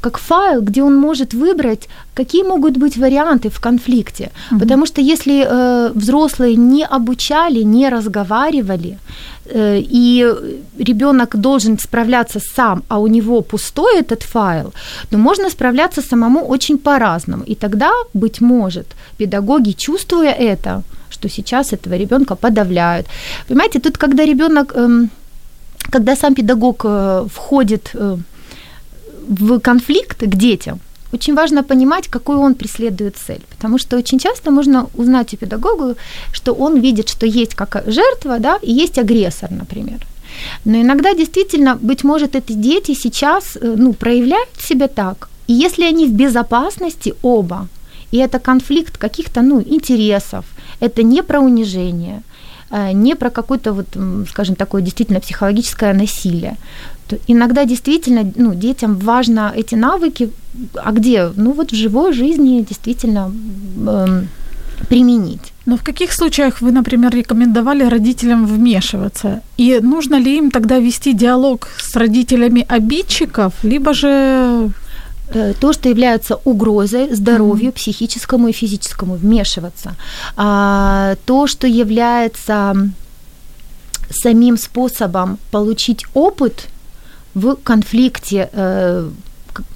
[0.00, 4.24] как файл, где он может выбрать, какие могут быть варианты в конфликте.
[4.24, 4.60] Mm-hmm.
[4.60, 8.98] Потому что если э, взрослые не обучали, не разговаривали,
[9.46, 10.34] э, и
[10.78, 14.72] ребенок должен справляться сам, а у него пустой этот файл,
[15.10, 17.44] то можно справляться самому очень по-разному.
[17.48, 18.86] И тогда, быть может,
[19.18, 23.06] педагоги, чувствуя это, что сейчас этого ребенка подавляют.
[23.48, 25.10] Понимаете, тут когда ребенок эм,
[25.90, 28.16] когда сам педагог э, входит э,
[29.28, 30.78] в конфликт к детям,
[31.12, 33.40] очень важно понимать, какую он преследует цель.
[33.50, 35.94] Потому что очень часто можно узнать у педагога,
[36.32, 39.98] что он видит, что есть как жертва, да, и есть агрессор, например.
[40.64, 45.28] Но иногда действительно, быть может, эти дети сейчас э, ну, проявляют себя так.
[45.46, 47.68] И если они в безопасности оба,
[48.10, 50.44] и это конфликт каких-то ну, интересов,
[50.80, 52.22] это не про унижение–
[52.70, 53.86] не про какое-то, вот,
[54.30, 56.56] скажем, такое действительно психологическое насилие.
[57.08, 60.30] То иногда действительно ну, детям важно эти навыки,
[60.74, 61.30] а где?
[61.36, 63.30] Ну вот в живой жизни действительно
[63.86, 64.22] э,
[64.88, 65.52] применить.
[65.66, 69.40] Но в каких случаях вы, например, рекомендовали родителям вмешиваться?
[69.58, 74.68] И нужно ли им тогда вести диалог с родителями обидчиков, либо же э,
[75.32, 77.76] то, что является угрозой здоровью mm-hmm.
[77.76, 79.96] психическому и физическому, вмешиваться.
[80.36, 82.74] А, то, что является
[84.10, 86.68] самим способом получить опыт
[87.34, 89.08] в конфликте, э,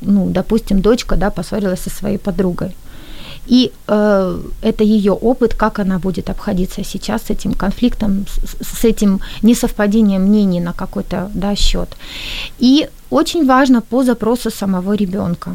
[0.01, 2.75] ну, допустим, дочка да, поссорилась со своей подругой.
[3.47, 8.85] И э, это ее опыт, как она будет обходиться сейчас с этим конфликтом, с, с
[8.85, 11.89] этим несовпадением мнений на какой-то да, счет.
[12.59, 15.51] И очень важно по запросу самого ребенка.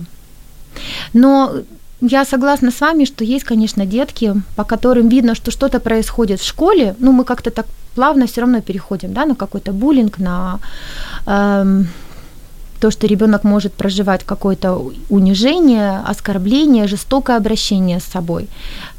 [1.14, 1.54] Но
[2.02, 6.48] я согласна с вами, что есть, конечно, детки, по которым видно, что что-то происходит в
[6.48, 6.96] школе.
[7.00, 10.60] Ну, мы как-то так плавно все равно переходим, да, на какой-то буллинг, на
[11.26, 11.88] эм,
[12.80, 18.48] то, что ребенок может проживать какое-то унижение, оскорбление, жестокое обращение с собой.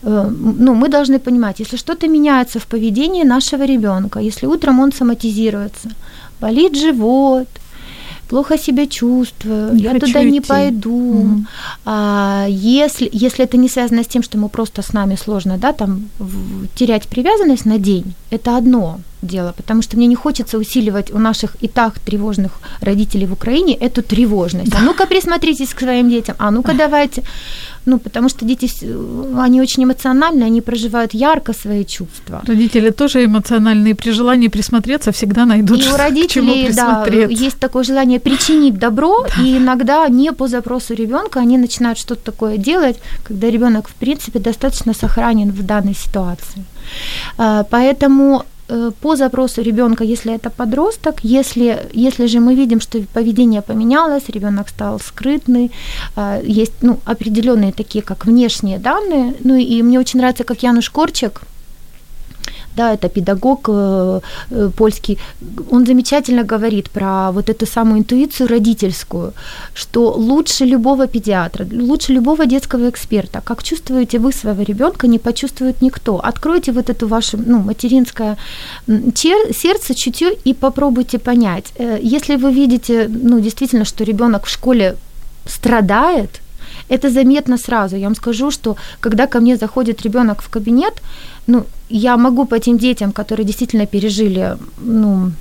[0.03, 4.93] Э, ну, мы должны понимать, если что-то меняется в поведении нашего ребенка, если утром он
[4.93, 5.91] соматизируется,
[6.41, 7.49] болит живот,
[8.29, 10.31] плохо себя чувствую, не я туда идти.
[10.31, 10.91] не пойду.
[10.91, 11.45] Угу.
[11.85, 15.73] А, если, если это не связано с тем, что ему просто с нами сложно, да,
[15.73, 21.11] там в, терять привязанность на день, это одно дело, потому что мне не хочется усиливать
[21.13, 24.75] у наших и так тревожных родителей в Украине эту тревожность.
[24.75, 27.23] А ну-ка присмотритесь к своим детям, а ну-ка давайте.
[27.87, 28.71] Ну, потому что дети,
[29.39, 32.43] они очень эмоциональны, они проживают ярко свои чувства.
[32.47, 38.21] Родители тоже эмоциональные, при желании присмотреться всегда найдут, и у родителей, да, есть такое желание
[38.21, 39.43] причинить добро, да.
[39.43, 44.39] и иногда не по запросу ребенка они начинают что-то такое делать, когда ребенок, в принципе,
[44.39, 46.65] достаточно сохранен в данной ситуации.
[47.37, 48.45] А, поэтому
[49.01, 54.69] по запросу ребенка, если это подросток, если, если же мы видим, что поведение поменялось, ребенок
[54.69, 55.71] стал скрытный,
[56.17, 59.35] э, есть ну, определенные такие, как внешние данные.
[59.45, 61.43] Ну и мне очень нравится, как Януш Корчик–
[62.77, 65.19] да, это педагог э, э, польский,
[65.71, 69.33] он замечательно говорит про вот эту самую интуицию родительскую,
[69.75, 75.83] что лучше любого педиатра, лучше любого детского эксперта, как чувствуете вы своего ребенка, не почувствует
[75.83, 76.19] никто.
[76.19, 78.37] Откройте вот эту ваше ну, материнское
[78.87, 81.73] сердце, чутье и попробуйте понять.
[81.77, 84.97] Э, если вы видите, ну, действительно, что ребенок в школе
[85.47, 86.41] страдает,
[86.89, 87.97] это заметно сразу.
[87.97, 90.95] Я вам скажу, что когда ко мне заходит ребенок в кабинет,
[91.47, 95.33] ну, я могу по тем детям, которые действительно пережили, ну,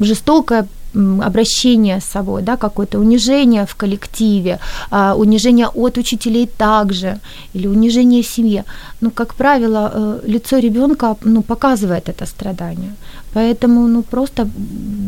[0.00, 4.58] жестокое обращение с собой, да, какое-то унижение в коллективе,
[4.90, 7.20] а, унижение от учителей также,
[7.54, 8.64] или унижение в семье.
[9.00, 12.94] Ну, как правило, э, лицо ребенка ну, показывает это страдание.
[13.34, 14.48] Поэтому ну, просто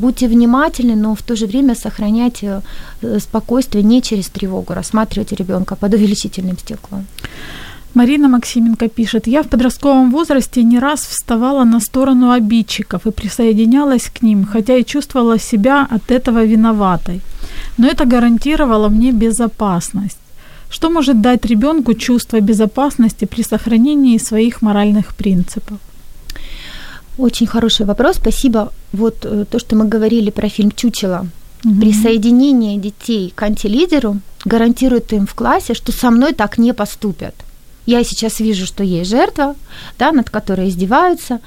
[0.01, 2.63] будьте внимательны, но в то же время сохраняйте
[3.03, 7.07] э, спокойствие не через тревогу, рассматривайте ребенка под увеличительным стеклом.
[7.95, 14.11] Марина Максименко пишет, я в подростковом возрасте не раз вставала на сторону обидчиков и присоединялась
[14.11, 17.21] к ним, хотя и чувствовала себя от этого виноватой.
[17.79, 20.19] Но это гарантировало мне безопасность.
[20.71, 25.79] Что может дать ребенку чувство безопасности при сохранении своих моральных принципов?
[27.19, 28.73] Очень хороший вопрос, спасибо.
[28.93, 31.27] Вот э, то, что мы говорили про фильм «Чучело»,
[31.65, 31.81] угу.
[31.81, 37.35] присоединение детей к антилидеру гарантирует им в классе, что со мной так не поступят–
[37.87, 39.55] я сейчас вижу, что есть жертва,
[39.99, 41.41] да, над которой издеваются,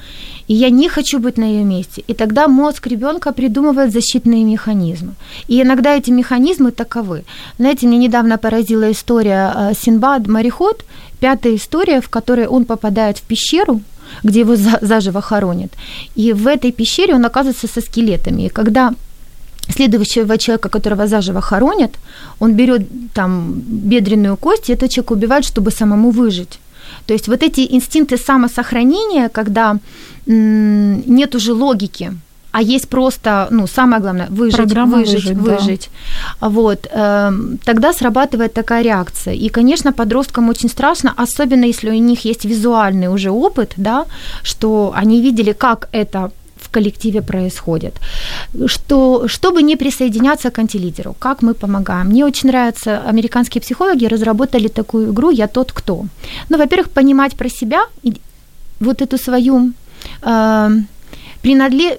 [0.47, 2.03] и я не хочу быть на ее месте.
[2.07, 5.13] И тогда мозг ребенка придумывает защитные механизмы.
[5.47, 7.23] И иногда эти механизмы таковы.
[7.57, 10.83] Знаете, мне недавно поразила история э, Синбад мореход,
[11.19, 13.81] пятая история, в которой он попадает в пещеру,
[14.23, 15.71] где его заживо хоронят.
[16.15, 18.43] И в этой пещере он оказывается со скелетами.
[18.43, 18.93] И когда
[19.69, 21.91] следующего человека, которого заживо хоронят,
[22.39, 22.81] он берет
[23.13, 26.59] там бедренную кость, и этот человек убивает, чтобы самому выжить.
[27.07, 29.77] То есть вот эти инстинкты самосохранения, когда
[30.27, 32.11] м- нет уже логики,
[32.51, 35.37] а есть просто, ну, самое главное, выжить, Программа выжить, выжить.
[35.37, 35.89] выжить.
[36.41, 36.49] Да.
[36.49, 37.31] Вот, э,
[37.65, 39.33] тогда срабатывает такая реакция.
[39.33, 44.05] И, конечно, подросткам очень страшно, особенно если у них есть визуальный уже опыт, да,
[44.43, 46.31] что они видели, как это
[46.75, 47.93] коллективе происходит.
[48.67, 52.07] Что, чтобы не присоединяться к антилидеру, как мы помогаем?
[52.07, 56.05] Мне очень нравится, американские психологи разработали такую игру «Я тот, кто».
[56.49, 57.85] Ну, во-первых, понимать про себя,
[58.79, 59.71] вот эту свою
[60.21, 60.69] э,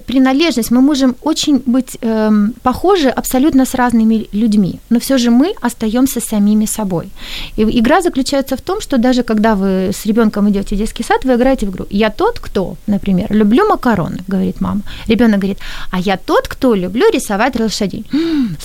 [0.05, 2.31] принадлежность, мы можем очень быть э,
[2.63, 7.09] похожи абсолютно с разными людьми, но все же мы остаемся самими собой.
[7.57, 11.25] И игра заключается в том, что даже когда вы с ребенком идете в детский сад,
[11.25, 11.85] вы играете в игру.
[11.89, 14.81] Я тот, кто, например, люблю макароны, говорит мама.
[15.07, 15.59] Ребенок говорит,
[15.91, 18.05] а я тот, кто люблю рисовать лошадей.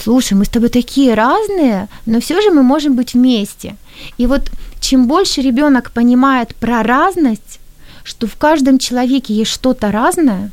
[0.05, 3.77] Слушай, мы с тобой такие разные, но все же мы можем быть вместе.
[4.19, 4.51] И вот
[4.81, 7.61] чем больше ребенок понимает про разность,
[8.05, 10.51] что в каждом человеке есть что-то разное,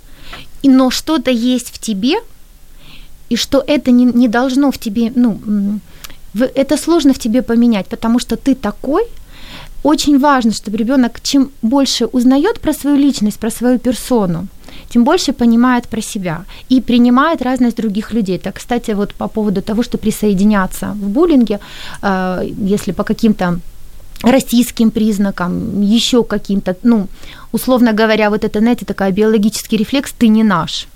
[0.68, 2.16] но что-то есть в тебе,
[3.30, 5.40] и что это не, не должно в тебе, ну,
[6.56, 9.04] это сложно в тебе поменять, потому что ты такой.
[9.84, 14.48] Очень важно, чтобы ребенок чем больше узнает про свою личность, про свою персону,
[14.90, 18.40] тем больше понимает про себя и принимает разность других людей.
[18.40, 21.60] Так, кстати, вот по поводу того, что присоединяться в буллинге,
[22.02, 23.60] э, если по каким-то
[24.24, 27.08] российским признакам, еще каким-то, ну,
[27.52, 30.88] условно говоря, вот это, знаете, такая биологический рефлекс «ты не наш».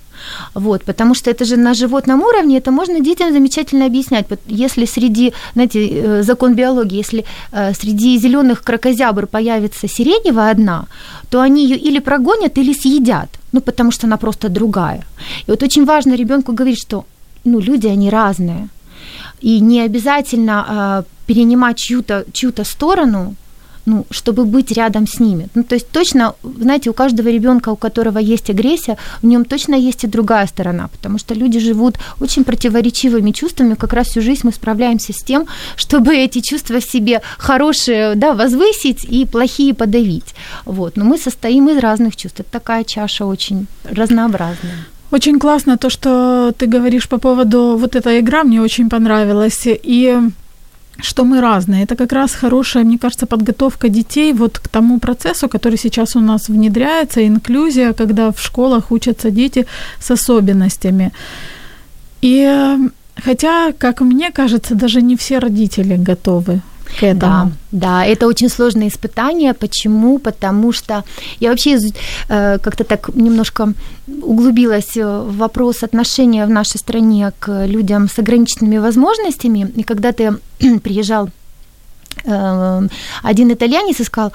[0.53, 4.25] Вот, потому что это же на животном уровне, это можно детям замечательно объяснять.
[4.47, 10.85] Если среди, знаете, э, закон биологии, если э, среди зеленых крокозябр появится сиреневая одна,
[11.29, 15.03] то они ее или прогонят, или съедят, ну, потому что она просто другая.
[15.47, 17.05] И вот очень важно ребенку говорить, что,
[17.43, 18.69] ну, люди, они разные.
[19.41, 23.35] И не обязательно э, перенимать чью-то, чью-то сторону,
[23.85, 25.47] ну, чтобы быть рядом с ними.
[25.55, 29.75] Ну, то есть точно, знаете, у каждого ребенка, у которого есть агрессия, в нем точно
[29.75, 34.41] есть и другая сторона, потому что люди живут очень противоречивыми чувствами, как раз всю жизнь
[34.43, 40.33] мы справляемся с тем, чтобы эти чувства в себе хорошие, да, возвысить и плохие подавить.
[40.65, 40.97] Вот.
[40.97, 42.39] Но мы состоим из разных чувств.
[42.39, 44.85] Это такая чаша очень разнообразная.
[45.11, 49.61] Очень классно то, что ты говоришь по поводу вот этой игра, мне очень понравилась.
[49.65, 50.17] И
[50.99, 51.83] что мы разные.
[51.83, 56.19] Это как раз хорошая, мне кажется, подготовка детей вот к тому процессу, который сейчас у
[56.19, 59.65] нас внедряется, инклюзия, когда в школах учатся дети
[59.99, 61.11] с особенностями.
[62.21, 62.77] И
[63.23, 66.61] хотя, как мне кажется, даже не все родители готовы
[66.99, 67.19] к этому.
[67.19, 69.53] Да, да, это очень сложное испытание.
[69.53, 70.19] Почему?
[70.19, 71.03] Потому что
[71.39, 71.77] я вообще
[72.29, 73.73] э, как-то так немножко
[74.07, 79.71] углубилась в вопрос отношения в нашей стране к людям с ограниченными возможностями.
[79.75, 80.33] И когда ты
[80.83, 81.29] приезжал
[82.25, 82.87] э,
[83.23, 84.33] один итальянец и сказал,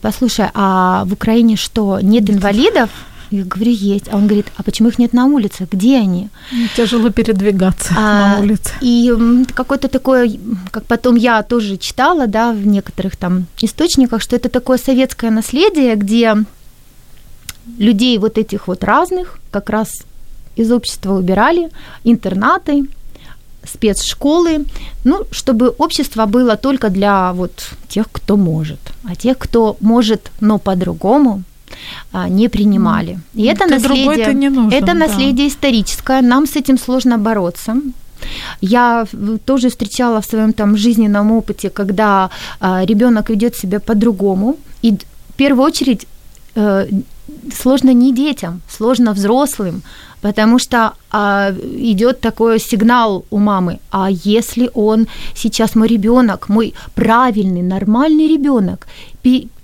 [0.00, 2.90] послушай, а в Украине что, нет инвалидов?
[3.30, 4.08] Я говорю, есть.
[4.10, 5.68] А он говорит, а почему их нет на улице?
[5.70, 6.28] Где они?
[6.76, 8.72] Тяжело передвигаться а, на улице.
[8.80, 9.12] И
[9.54, 14.78] какой-то такой, как потом я тоже читала, да, в некоторых там источниках, что это такое
[14.78, 16.36] советское наследие, где
[17.78, 19.90] людей вот этих вот разных как раз
[20.56, 21.70] из общества убирали,
[22.04, 22.86] интернаты,
[23.64, 24.64] спецшколы,
[25.04, 28.80] ну, чтобы общество было только для вот тех, кто может.
[29.04, 31.42] А тех, кто может, но по-другому,
[32.28, 33.18] не принимали.
[33.34, 34.94] И это Ты наследие, не нужен, это да.
[34.94, 37.76] наследие историческое, нам с этим сложно бороться.
[38.60, 39.06] Я
[39.44, 45.34] тоже встречала в своем там жизненном опыте, когда а, ребенок ведет себя по-другому, и в
[45.36, 46.06] первую очередь
[46.56, 46.88] э,
[47.54, 49.82] сложно не детям, сложно взрослым,
[50.20, 56.74] потому что а, идет такой сигнал у мамы, а если он сейчас мой ребенок, мой
[56.94, 58.86] правильный, нормальный ребенок,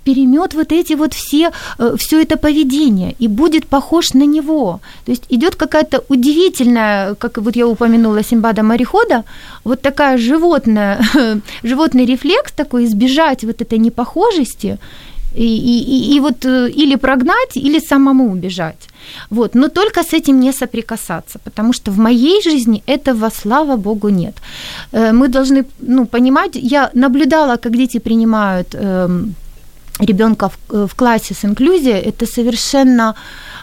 [0.05, 4.79] перемет вот эти вот все, э, все это поведение и будет похож на него.
[5.05, 9.23] То есть идет какая-то удивительная, как вот я упомянула Симбада морехода,
[9.63, 10.99] вот такая животная,
[11.63, 14.77] животный рефлекс такой, избежать вот этой непохожести,
[15.35, 18.87] и, и, и вот э, или прогнать, или самому убежать.
[19.29, 19.55] Вот.
[19.55, 24.35] Но только с этим не соприкасаться, потому что в моей жизни этого, слава богу, нет.
[24.91, 29.35] Э, мы должны ну, понимать, я наблюдала, как дети принимают эм,
[29.99, 33.15] ребенка в, э, в классе с инклюзией, это совершенно,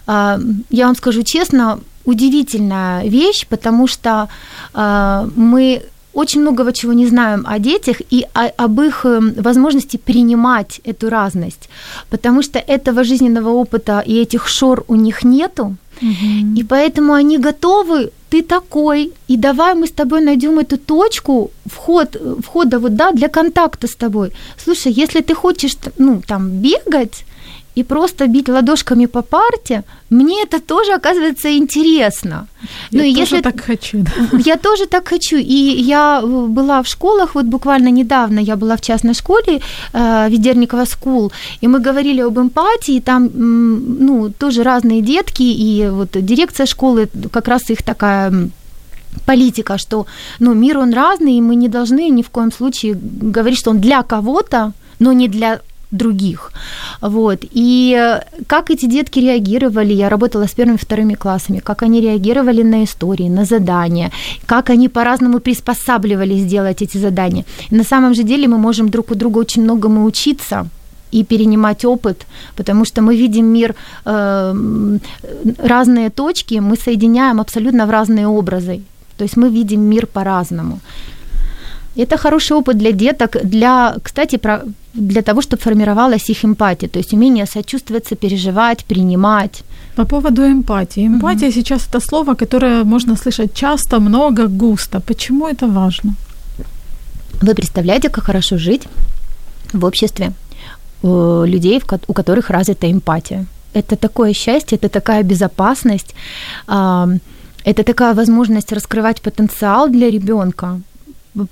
[0.07, 0.39] а,
[0.71, 4.29] я вам скажу честно, удивительная вещь, потому что
[4.75, 5.83] а, мы
[6.13, 11.09] очень многого чего не знаем о детях и о, об их эм, возможности принимать эту
[11.09, 11.69] разность,
[12.11, 16.57] потому что этого жизненного опыта и этих шор у них нету, угу.
[16.57, 22.17] и поэтому они готовы ты такой, и давай мы с тобой найдем эту точку вход,
[22.43, 24.31] входа вот, да, для контакта с тобой.
[24.65, 27.25] Слушай, если ты хочешь, ну, там, бегать,
[27.75, 32.47] и просто бить ладошками по парте, мне это тоже оказывается интересно.
[32.91, 33.41] Я ну, тоже если...
[33.41, 33.99] так хочу.
[33.99, 34.39] Да.
[34.45, 35.37] Я тоже так хочу.
[35.37, 39.61] И я э, была в школах, вот буквально недавно я была в частной школе,
[39.93, 46.11] э, Ведерникова School, и мы говорили об эмпатии, там, ну, тоже разные детки, и вот
[46.13, 48.33] дирекция школы, как раз их такая
[49.27, 50.07] политика, что,
[50.41, 53.81] ну, мир он разный, и мы не должны ни в коем случае говорить, что он
[53.81, 55.61] для кого-то, но не для
[55.93, 56.53] других.
[57.01, 57.45] Вот.
[57.57, 62.63] И э, как эти детки реагировали, я работала с первыми вторыми классами, как они реагировали
[62.63, 64.11] на истории, на задания,
[64.47, 67.45] как они по-разному приспосабливались делать эти задания.
[67.71, 70.67] И на самом же деле мы можем друг у друга очень многому учиться,
[71.13, 72.27] и перенимать опыт,
[72.57, 73.75] потому что мы видим мир
[74.07, 74.99] э,
[75.59, 78.81] разные точки, мы соединяем абсолютно в разные образы.
[79.19, 80.81] То есть мы видим мир по-разному.
[81.97, 84.63] Это хороший опыт для деток, для, кстати, про,
[84.95, 89.63] для того, чтобы формировалась их эмпатия, то есть умение сочувствовать, переживать, принимать.
[89.95, 91.07] По поводу эмпатии.
[91.07, 91.55] Эмпатия угу.
[91.55, 95.01] сейчас это слово, которое можно слышать часто, много, густо.
[95.01, 96.15] Почему это важно?
[97.43, 98.83] Вы представляете, как хорошо жить
[99.75, 100.33] в обществе
[101.03, 103.45] э, людей, у которых развита эмпатия.
[103.75, 106.15] Это такое счастье, это такая безопасность,
[107.65, 110.81] это такая возможность раскрывать потенциал для ребенка.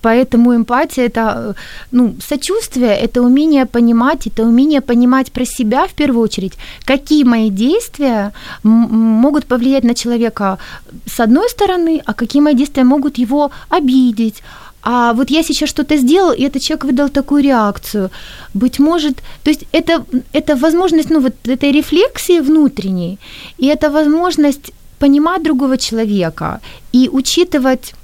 [0.02, 1.54] Поэтому эмпатия это
[1.92, 6.52] ну, сочувствие, это умение понимать, это умение понимать про себя в первую очередь,
[6.84, 10.58] какие мои действия могут повлиять на человека
[11.06, 14.42] с одной стороны, а какие мои действия могут его обидеть,
[14.82, 18.10] а вот я сейчас что-то сделал, и этот человек выдал такую реакцию.
[18.54, 23.18] Быть может, то есть это, это возможность, ну вот этой рефлексии внутренней,
[23.58, 26.60] и это возможность понимать другого человека
[26.92, 27.94] и учитывать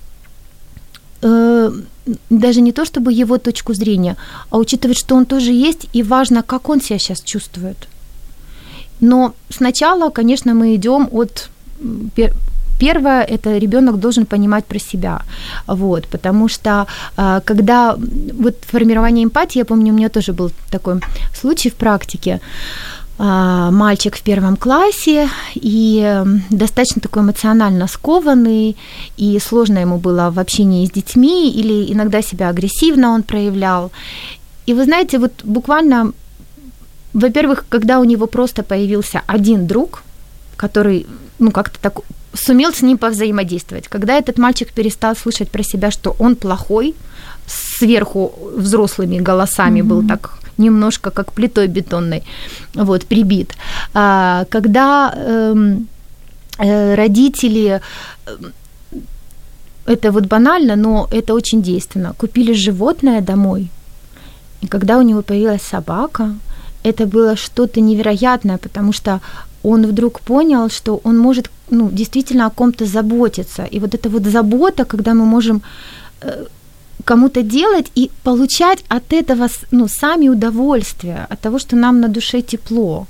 [1.23, 1.73] э,
[2.31, 4.17] даже не то чтобы его точку зрения,
[4.51, 7.89] а учитывать, что он тоже есть, и важно, как он себя сейчас чувствует.
[9.01, 11.51] Но сначала, конечно, мы идем от
[12.79, 15.23] Первое– это ребенок должен понимать про себя,
[15.67, 16.87] вот, потому что
[17.17, 17.97] а, когда
[18.39, 21.01] вот формирование эмпатии, я помню, у меня тоже был такой
[21.35, 22.41] случай в практике,
[23.19, 28.77] мальчик в первом классе и достаточно такой эмоционально скованный,
[29.17, 33.91] и сложно ему было в общении с детьми, или иногда себя агрессивно он проявлял.
[34.67, 36.13] И вы знаете, вот буквально,
[37.15, 40.03] во-первых, когда у него просто появился один друг,
[40.57, 41.07] который,
[41.39, 42.01] ну, как-то так
[42.35, 43.89] сумел с ним повзаимодействовать.
[43.89, 46.95] Когда этот мальчик перестал слышать про себя, что он плохой,
[47.47, 49.85] сверху взрослыми голосами mm-hmm.
[49.85, 52.23] был так немножко как плитой бетонной,
[52.75, 53.55] вот, прибит.
[53.95, 55.77] А, когда э,
[56.59, 57.81] э, родители
[59.87, 62.13] это вот банально, но это очень действенно.
[62.19, 63.71] Купили животное домой,
[64.63, 66.35] и когда у него появилась собака,
[66.83, 69.21] это было что-то невероятное, потому что
[69.63, 73.65] он вдруг понял, что он может ну, действительно о ком-то заботиться.
[73.65, 75.63] И вот эта вот забота, когда мы можем
[76.23, 76.45] э,
[77.07, 82.43] кому-то делать и получать от этого ну, сами удовольствие, от того, что нам на душе
[82.43, 83.07] тепло.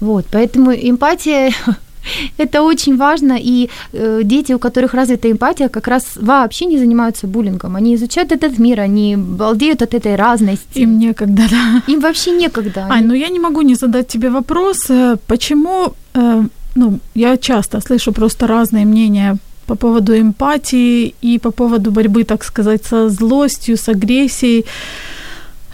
[0.00, 1.52] Вот, поэтому эмпатия
[2.38, 7.26] это очень важно, и э, дети, у которых развита эмпатия, как раз вообще не занимаются
[7.26, 7.76] буллингом.
[7.76, 10.80] Они изучают этот мир, они балдеют от этой разности.
[10.80, 11.82] Им некогда, да.
[11.92, 12.86] Им вообще некогда.
[12.90, 16.42] Ань, ну я не могу не задать тебе вопрос, э, почему, э,
[16.74, 22.44] ну, я часто слышу просто разные мнения по поводу эмпатии и по поводу борьбы, так
[22.44, 24.64] сказать, со злостью, с агрессией.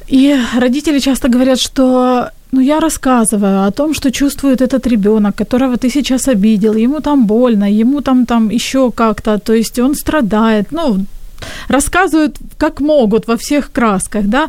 [0.08, 5.76] И родители часто говорят, что ну, я рассказываю о том, что чувствует этот ребенок, которого
[5.76, 10.72] ты сейчас обидел, ему там больно, ему там, там еще как-то, то есть он страдает,
[10.72, 11.06] ну,
[11.68, 14.48] рассказывают как могут во всех красках, да,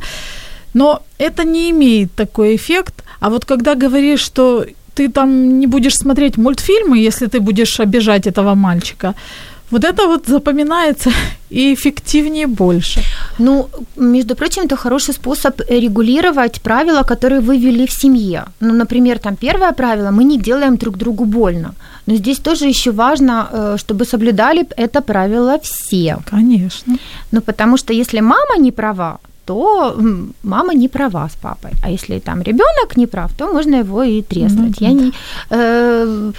[0.73, 4.65] но это не имеет такой эффект, а вот когда говоришь, что
[4.95, 9.13] ты там не будешь смотреть мультфильмы, если ты будешь обижать этого мальчика,
[9.71, 11.11] вот это вот запоминается
[11.49, 13.01] и эффективнее больше.
[13.39, 18.43] Ну, между прочим, это хороший способ регулировать правила, которые вы ввели в семье.
[18.61, 21.73] Ну, например, там первое правило, мы не делаем друг другу больно.
[22.07, 26.17] Но здесь тоже еще важно, э, чтобы соблюдали это правило все.
[26.29, 26.97] Конечно.
[27.31, 29.95] Ну, потому что если мама не права, то
[30.43, 31.71] мама не права с папой.
[31.83, 34.81] А если там ребенок не прав, то можно его и треснуть.
[34.81, 34.87] Mm-hmm.
[34.87, 35.11] Я не,
[35.49, 36.31] э,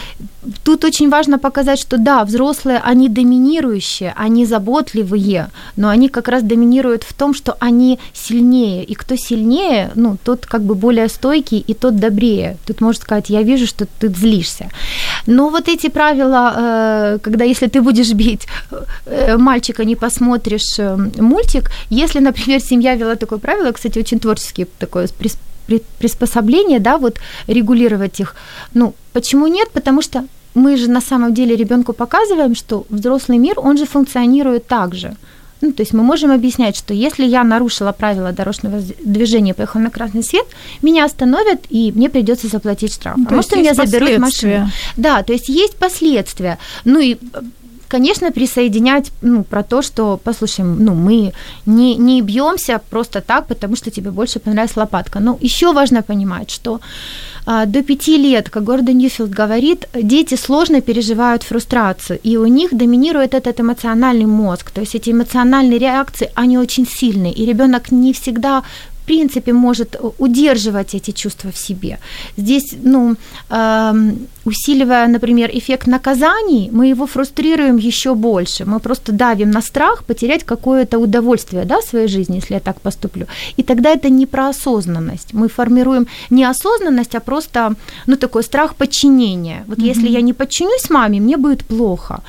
[0.62, 6.42] тут очень важно показать, что да, взрослые, они доминирующие, они заботливые, но они как раз
[6.42, 8.84] доминируют в том, что они сильнее.
[8.84, 12.56] И кто сильнее, ну, тот как бы более стойкий и тот добрее.
[12.66, 14.70] Тут можно сказать, я вижу, что ты злишься.
[15.26, 18.46] Но вот эти правила, э, когда если ты будешь бить
[19.06, 24.66] э, мальчика, не посмотришь э, мультик, если, например, семья вела такое правило, кстати, очень творческое
[24.78, 25.06] такое
[25.98, 28.34] приспособление, да, вот регулировать их.
[28.74, 29.70] Ну, почему нет?
[29.72, 34.66] Потому что мы же на самом деле ребенку показываем, что взрослый мир, он же функционирует
[34.66, 35.16] так же.
[35.60, 39.90] Ну, то есть мы можем объяснять, что если я нарушила правила дорожного движения, поехала на
[39.90, 40.44] красный свет,
[40.82, 43.16] меня остановят, и мне придется заплатить штраф.
[43.16, 44.68] Ну, а может, меня заберут машину.
[44.96, 46.58] Да, то есть есть последствия.
[46.84, 47.16] Ну и
[47.88, 51.32] конечно, присоединять ну, про то, что, послушай, ну, мы
[51.66, 55.20] не, не бьемся просто так, потому что тебе больше понравилась лопатка.
[55.20, 56.80] Но еще важно понимать, что
[57.46, 62.70] а, до пяти лет, как Гордон Ньюфилд говорит, дети сложно переживают фрустрацию, и у них
[62.72, 68.12] доминирует этот эмоциональный мозг, то есть эти эмоциональные реакции, они очень сильные, и ребенок не
[68.12, 68.62] всегда
[69.04, 71.98] в принципе может удерживать эти чувства в себе.
[72.38, 73.16] Здесь, ну,
[73.50, 78.64] эм, усиливая, например, эффект наказаний, мы его фрустрируем еще больше.
[78.64, 82.80] Мы просто давим на страх потерять какое-то удовольствие да, в своей жизни, если я так
[82.80, 83.26] поступлю.
[83.58, 85.34] И тогда это не про осознанность.
[85.34, 87.74] Мы формируем не осознанность, а просто
[88.06, 89.64] ну, такой страх подчинения.
[89.66, 89.94] Вот mm-hmm.
[89.94, 92.20] если я не подчинюсь маме, мне будет плохо.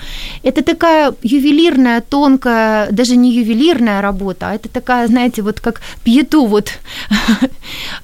[0.43, 6.45] Это такая ювелирная, тонкая, даже не ювелирная работа, а это такая, знаете, вот как пьету
[6.45, 6.64] вот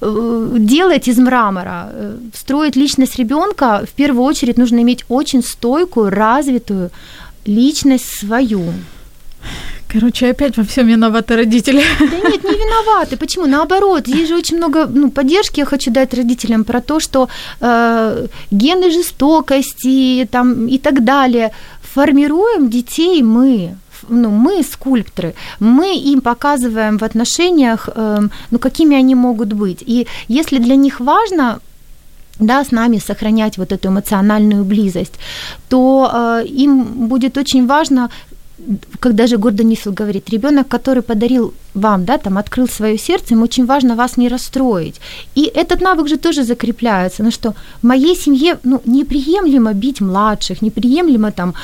[0.00, 6.90] делать из мрамора, э, строить личность ребенка в первую очередь нужно иметь очень стойкую, развитую
[7.44, 8.72] личность свою.
[9.92, 11.82] Короче, опять во всем виноваты родители.
[11.98, 13.16] Да нет, не виноваты.
[13.16, 13.46] Почему?
[13.46, 15.60] Наоборот, есть же очень много ну, поддержки.
[15.60, 17.28] Я хочу дать родителям про то, что
[17.60, 21.50] э, гены жестокости там, и так далее.
[21.94, 23.76] Формируем детей мы,
[24.08, 29.82] ну, мы скульпторы, мы им показываем в отношениях, э, ну, какими они могут быть.
[29.88, 31.60] И если для них важно
[32.38, 35.14] да, с нами сохранять вот эту эмоциональную близость,
[35.68, 38.08] то э, им будет очень важно
[39.00, 43.42] как даже Гордон Нифил говорит, ребенок, который подарил вам, да, там, открыл свое сердце, им
[43.42, 45.00] очень важно вас не расстроить.
[45.34, 50.62] И этот навык же тоже закрепляется, ну что в моей семье, ну, неприемлемо бить младших,
[50.62, 51.54] неприемлемо там